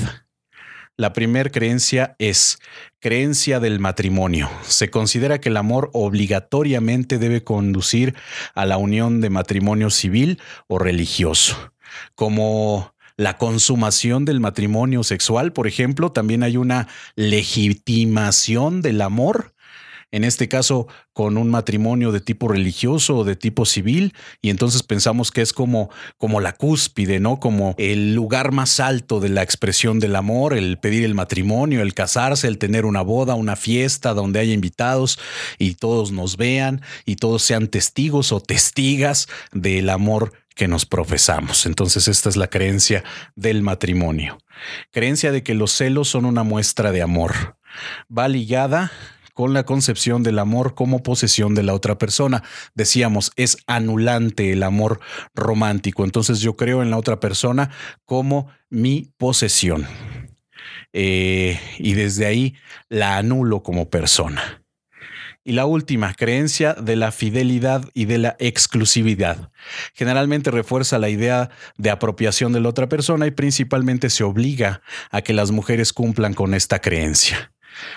La 0.99 1.15
primera 1.15 1.49
creencia 1.49 2.15
es 2.19 2.59
creencia 3.01 3.59
del 3.59 3.81
matrimonio. 3.81 4.51
Se 4.63 4.91
considera 4.91 5.41
que 5.41 5.49
el 5.49 5.57
amor 5.57 5.89
obligatoriamente 5.95 7.19
debe 7.19 7.43
conducir 7.43 8.15
a 8.55 8.67
la 8.67 8.77
unión 8.77 9.23
de 9.23 9.31
matrimonio 9.31 9.89
civil 9.89 10.39
o 10.69 10.79
religioso. 10.79 11.72
Como 12.15 12.95
la 13.17 13.37
consumación 13.39 14.25
del 14.25 14.41
matrimonio 14.41 15.05
sexual, 15.05 15.53
por 15.53 15.67
ejemplo, 15.67 16.13
también 16.13 16.43
hay 16.43 16.57
una 16.57 16.89
legitimación 17.15 18.83
del 18.83 19.01
amor 19.01 19.52
en 20.13 20.25
este 20.25 20.47
caso 20.47 20.87
con 21.13 21.37
un 21.37 21.51
matrimonio 21.51 22.13
de 22.13 22.21
tipo 22.21 22.49
religioso 22.49 23.17
o 23.19 23.25
de 23.25 23.35
tipo 23.35 23.67
civil, 23.67 24.15
y 24.41 24.51
entonces 24.51 24.83
pensamos 24.83 25.31
que 25.31 25.43
es 25.43 25.53
como, 25.53 25.91
como 26.19 26.41
la 26.41 26.53
cúspide, 26.53 27.19
¿no? 27.19 27.41
Como 27.41 27.75
el 27.79 28.15
lugar 28.15 28.53
más 28.53 28.79
alto 28.79 29.21
de 29.21 29.31
la 29.31 29.43
expresión 29.43 29.99
del 29.99 30.15
amor, 30.15 30.55
el 30.55 30.79
pedir 30.79 31.05
el 31.05 31.15
matrimonio, 31.15 31.83
el 31.83 31.95
casarse, 31.95 32.47
el 32.47 32.59
tener 32.59 32.85
una 32.85 33.03
boda, 33.03 33.35
una 33.35 33.57
fiesta 33.57 34.15
donde 34.15 34.41
haya 34.41 34.53
invitados 34.53 35.19
y 35.59 35.75
todos 35.75 36.13
nos 36.13 36.37
vean 36.37 36.83
y 37.05 37.17
todos 37.17 37.43
sean 37.43 37.69
testigos 37.69 38.33
o 38.33 38.41
testigas 38.41 39.29
del 39.53 39.89
amor 39.89 40.33
que 40.55 40.69
nos 40.69 40.87
profesamos. 40.87 41.67
Entonces 41.67 42.09
esta 42.09 42.29
es 42.29 42.37
la 42.37 42.49
creencia 42.49 43.05
del 43.35 43.63
matrimonio. 43.63 44.39
Creencia 44.91 45.33
de 45.33 45.43
que 45.43 45.55
los 45.55 45.73
celos 45.73 46.09
son 46.09 46.25
una 46.25 46.43
muestra 46.43 46.93
de 46.93 47.03
amor. 47.03 47.57
Va 48.17 48.29
ligada 48.29 48.93
con 49.35 49.55
la 49.55 49.65
concepción 49.65 50.23
del 50.23 50.39
amor 50.39 50.75
como 50.75 51.03
posesión 51.03 51.55
de 51.55 51.63
la 51.63 51.75
otra 51.75 51.99
persona. 51.99 52.43
Decíamos, 52.75 53.33
es 53.37 53.59
anulante 53.67 54.53
el 54.53 54.63
amor 54.63 55.01
romántico. 55.35 56.05
Entonces 56.05 56.41
yo 56.41 56.57
creo 56.57 56.83
en 56.83 56.91
la 56.91 56.99
otra 56.99 57.21
persona 57.21 57.71
como 58.05 58.49
mi 58.69 59.13
posesión. 59.17 59.87
Eh, 60.93 61.59
y 61.79 61.95
desde 61.95 62.27
ahí 62.27 62.55
la 62.89 63.17
anulo 63.17 63.63
como 63.63 63.89
persona. 63.89 64.63
Y 65.45 65.53
la 65.53 65.67
última, 65.67 66.15
creencia 66.15 66.75
de 66.75 66.95
la 66.95 67.11
fidelidad 67.11 67.85
y 67.95 68.05
de 68.05 68.19
la 68.19 68.37
exclusividad. 68.39 69.51
Generalmente 69.93 70.53
refuerza 70.53 71.01
la 71.01 71.09
idea 71.09 71.51
de 71.77 71.91
apropiación 71.91 72.53
de 72.53 72.61
la 72.61 72.69
otra 72.69 72.89
persona 72.89 73.27
y 73.27 73.33
principalmente 73.33 74.09
se 74.09 74.23
obliga 74.23 74.83
a 75.11 75.23
que 75.23 75.33
las 75.33 75.51
mujeres 75.51 75.93
cumplan 75.93 76.35
con 76.35 76.55
esta 76.55 76.81
creencia 76.81 77.53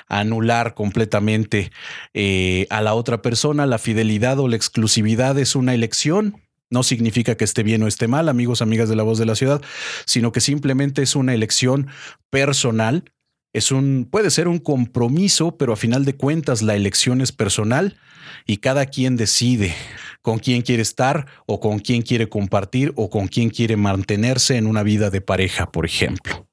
anular 0.07 0.73
completamente 0.73 1.71
eh, 2.13 2.67
a 2.69 2.82
la 2.82 2.93
otra 2.93 3.21
persona. 3.21 3.65
La 3.65 3.78
fidelidad 3.78 4.39
o 4.39 4.47
la 4.47 4.55
exclusividad 4.55 5.38
es 5.38 5.55
una 5.55 5.73
elección. 5.73 6.41
No 6.69 6.84
significa 6.84 7.36
que 7.36 7.43
esté 7.43 7.63
bien 7.63 7.84
o 7.84 7.88
esté 7.88 8.07
mal, 8.07 8.28
amigos, 8.28 8.61
amigas 8.61 8.89
de 8.89 8.95
la 8.95 9.03
voz 9.03 9.19
de 9.19 9.26
la 9.26 9.36
ciudad, 9.36 9.61
sino 10.05 10.32
que 10.32 10.41
simplemente 10.41 11.01
es 11.01 11.15
una 11.15 11.34
elección 11.34 11.88
personal. 12.30 13.11
Es 13.53 13.71
un, 13.71 14.07
puede 14.09 14.32
ser 14.32 14.47
un 14.47 14.59
compromiso, 14.59 15.57
pero 15.57 15.73
a 15.73 15.78
final 15.78 16.03
de 16.05 16.15
cuentas 16.15 16.61
la 16.61 16.76
elección 16.76 17.21
es 17.21 17.32
personal 17.32 17.97
y 18.45 18.57
cada 18.57 18.88
quien 18.88 19.15
decide 19.15 19.73
con 20.21 20.39
quién 20.39 20.61
quiere 20.61 20.82
estar 20.82 21.28
o 21.45 21.59
con 21.59 21.80
quién 21.80 22.01
quiere 22.01 22.28
compartir 22.28 22.91
o 22.95 23.09
con 23.09 23.28
quién 23.28 23.49
quiere 23.49 23.78
mantenerse 23.78 24.57
en 24.57 24.67
una 24.67 24.84
vida 24.84 25.09
de 25.09 25.21
pareja, 25.21 25.71
por 25.71 25.86
ejemplo. 25.86 26.47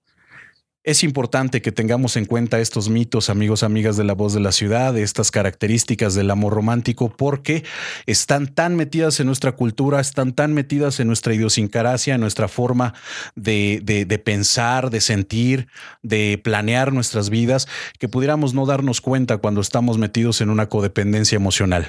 Es 0.84 1.04
importante 1.04 1.62
que 1.62 1.70
tengamos 1.70 2.16
en 2.16 2.24
cuenta 2.24 2.58
estos 2.58 2.88
mitos, 2.88 3.30
amigos, 3.30 3.62
amigas 3.62 3.96
de 3.96 4.02
la 4.02 4.14
voz 4.14 4.34
de 4.34 4.40
la 4.40 4.50
ciudad, 4.50 4.98
estas 4.98 5.30
características 5.30 6.16
del 6.16 6.28
amor 6.28 6.54
romántico, 6.54 7.08
porque 7.08 7.62
están 8.06 8.48
tan 8.48 8.74
metidas 8.74 9.20
en 9.20 9.28
nuestra 9.28 9.52
cultura, 9.52 10.00
están 10.00 10.32
tan 10.32 10.54
metidas 10.54 10.98
en 10.98 11.06
nuestra 11.06 11.34
idiosincrasia, 11.34 12.16
en 12.16 12.20
nuestra 12.20 12.48
forma 12.48 12.94
de, 13.36 13.80
de 13.84 14.18
pensar, 14.18 14.90
de 14.90 15.00
sentir, 15.00 15.68
de 16.02 16.40
planear 16.42 16.92
nuestras 16.92 17.30
vidas, 17.30 17.68
que 18.00 18.08
pudiéramos 18.08 18.52
no 18.52 18.66
darnos 18.66 19.00
cuenta 19.00 19.38
cuando 19.38 19.60
estamos 19.60 19.98
metidos 19.98 20.40
en 20.40 20.50
una 20.50 20.68
codependencia 20.68 21.36
emocional 21.36 21.86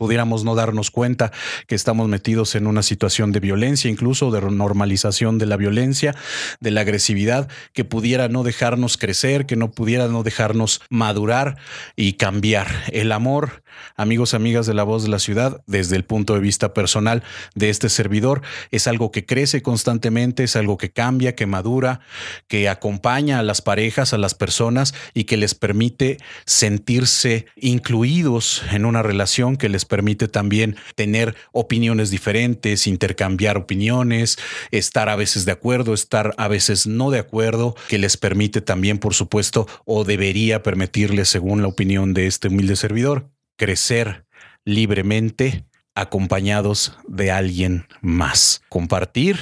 pudiéramos 0.00 0.44
no 0.44 0.54
darnos 0.54 0.90
cuenta 0.90 1.30
que 1.66 1.74
estamos 1.74 2.08
metidos 2.08 2.54
en 2.54 2.66
una 2.66 2.82
situación 2.82 3.32
de 3.32 3.40
violencia, 3.40 3.90
incluso 3.90 4.30
de 4.30 4.40
normalización 4.40 5.36
de 5.36 5.44
la 5.44 5.58
violencia, 5.58 6.14
de 6.58 6.70
la 6.70 6.80
agresividad, 6.80 7.50
que 7.74 7.84
pudiera 7.84 8.28
no 8.28 8.42
dejarnos 8.42 8.96
crecer, 8.96 9.44
que 9.44 9.56
no 9.56 9.72
pudiera 9.72 10.08
no 10.08 10.22
dejarnos 10.22 10.80
madurar 10.88 11.58
y 11.96 12.14
cambiar. 12.14 12.66
El 12.90 13.12
amor, 13.12 13.62
amigos, 13.96 14.34
amigas 14.34 14.66
de 14.66 14.74
la 14.74 14.82
voz 14.82 15.02
de 15.02 15.10
la 15.10 15.18
ciudad, 15.18 15.62
desde 15.66 15.96
el 15.96 16.04
punto 16.04 16.34
de 16.34 16.40
vista 16.40 16.74
personal 16.74 17.22
de 17.54 17.70
este 17.70 17.88
servidor, 17.88 18.42
es 18.70 18.86
algo 18.86 19.10
que 19.10 19.26
crece 19.26 19.62
constantemente, 19.62 20.44
es 20.44 20.56
algo 20.56 20.78
que 20.78 20.90
cambia, 20.90 21.34
que 21.34 21.46
madura, 21.46 22.00
que 22.48 22.68
acompaña 22.68 23.38
a 23.38 23.42
las 23.42 23.62
parejas, 23.62 24.12
a 24.12 24.18
las 24.18 24.34
personas 24.34 24.94
y 25.14 25.24
que 25.24 25.36
les 25.36 25.54
permite 25.54 26.18
sentirse 26.46 27.46
incluidos 27.56 28.62
en 28.72 28.84
una 28.84 29.02
relación 29.02 29.56
que 29.56 29.68
les 29.68 29.84
permite 29.84 30.28
también 30.28 30.76
tener 30.94 31.36
opiniones 31.52 32.10
diferentes, 32.10 32.86
intercambiar 32.86 33.56
opiniones, 33.56 34.38
estar 34.70 35.08
a 35.08 35.16
veces 35.16 35.44
de 35.44 35.52
acuerdo, 35.52 35.94
estar 35.94 36.34
a 36.36 36.48
veces 36.48 36.86
no 36.86 37.10
de 37.10 37.18
acuerdo, 37.18 37.74
que 37.88 37.98
les 37.98 38.16
permite 38.16 38.60
también, 38.60 38.98
por 38.98 39.14
supuesto, 39.14 39.66
o 39.84 40.04
debería 40.04 40.62
permitirles, 40.62 41.28
según 41.28 41.62
la 41.62 41.68
opinión 41.68 42.14
de 42.14 42.26
este 42.26 42.48
humilde 42.48 42.76
servidor, 42.76 43.30
crecer 43.60 44.24
libremente 44.64 45.66
acompañados 45.94 46.96
de 47.06 47.30
alguien 47.30 47.86
más. 48.00 48.62
Compartir 48.70 49.36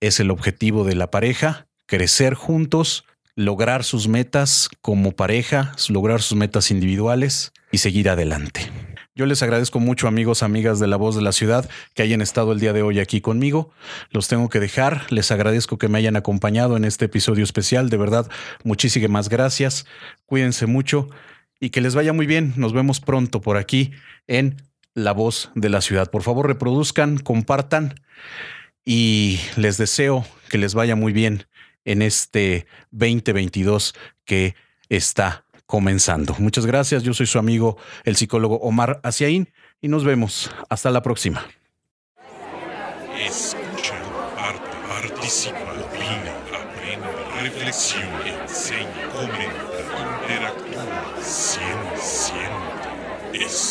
es 0.00 0.18
el 0.18 0.32
objetivo 0.32 0.82
de 0.82 0.96
la 0.96 1.12
pareja, 1.12 1.68
crecer 1.86 2.34
juntos, 2.34 3.04
lograr 3.36 3.84
sus 3.84 4.08
metas 4.08 4.70
como 4.80 5.12
pareja, 5.12 5.72
lograr 5.88 6.20
sus 6.20 6.36
metas 6.36 6.72
individuales 6.72 7.52
y 7.70 7.78
seguir 7.78 8.08
adelante. 8.08 8.72
Yo 9.14 9.24
les 9.26 9.40
agradezco 9.40 9.78
mucho, 9.78 10.08
amigos, 10.08 10.42
amigas 10.42 10.80
de 10.80 10.88
La 10.88 10.96
Voz 10.96 11.14
de 11.14 11.22
la 11.22 11.30
Ciudad, 11.30 11.70
que 11.94 12.02
hayan 12.02 12.22
estado 12.22 12.50
el 12.50 12.58
día 12.58 12.72
de 12.72 12.82
hoy 12.82 12.98
aquí 12.98 13.20
conmigo. 13.20 13.70
Los 14.10 14.26
tengo 14.26 14.48
que 14.48 14.58
dejar. 14.58 15.12
Les 15.12 15.30
agradezco 15.30 15.78
que 15.78 15.88
me 15.88 15.98
hayan 15.98 16.16
acompañado 16.16 16.76
en 16.76 16.84
este 16.84 17.04
episodio 17.04 17.44
especial. 17.44 17.88
De 17.88 17.98
verdad, 17.98 18.28
muchísimas 18.64 19.28
gracias. 19.28 19.86
Cuídense 20.26 20.66
mucho 20.66 21.08
y 21.60 21.70
que 21.70 21.80
les 21.80 21.94
vaya 21.94 22.12
muy 22.12 22.26
bien. 22.26 22.54
Nos 22.56 22.72
vemos 22.72 23.00
pronto 23.00 23.40
por 23.40 23.56
aquí 23.56 23.92
en 24.26 24.56
La 24.94 25.12
Voz 25.12 25.50
de 25.54 25.68
la 25.68 25.82
Ciudad. 25.82 26.10
Por 26.10 26.22
favor, 26.22 26.46
reproduzcan, 26.46 27.18
compartan 27.18 27.94
y 28.84 29.38
les 29.56 29.76
deseo 29.76 30.24
que 30.48 30.58
les 30.58 30.74
vaya 30.74 30.96
muy 30.96 31.12
bien 31.12 31.46
en 31.84 32.02
este 32.02 32.66
2022 32.90 33.94
que 34.24 34.54
está 34.88 35.44
comenzando. 35.66 36.34
Muchas 36.38 36.66
gracias. 36.66 37.02
Yo 37.02 37.14
soy 37.14 37.26
su 37.26 37.38
amigo, 37.38 37.76
el 38.04 38.16
psicólogo 38.16 38.56
Omar 38.56 39.00
Asiaín, 39.04 39.50
y 39.80 39.88
nos 39.88 40.04
vemos. 40.04 40.50
Hasta 40.68 40.90
la 40.90 41.02
próxima. 41.02 41.46
Escucha, 43.18 43.94
participa, 44.88 45.58
opina, 45.58 46.32
aprende, 46.48 47.06
reflexiona, 47.42 48.42
enseña, 48.42 49.08
comenta, 49.12 49.59
Peace. 53.40 53.69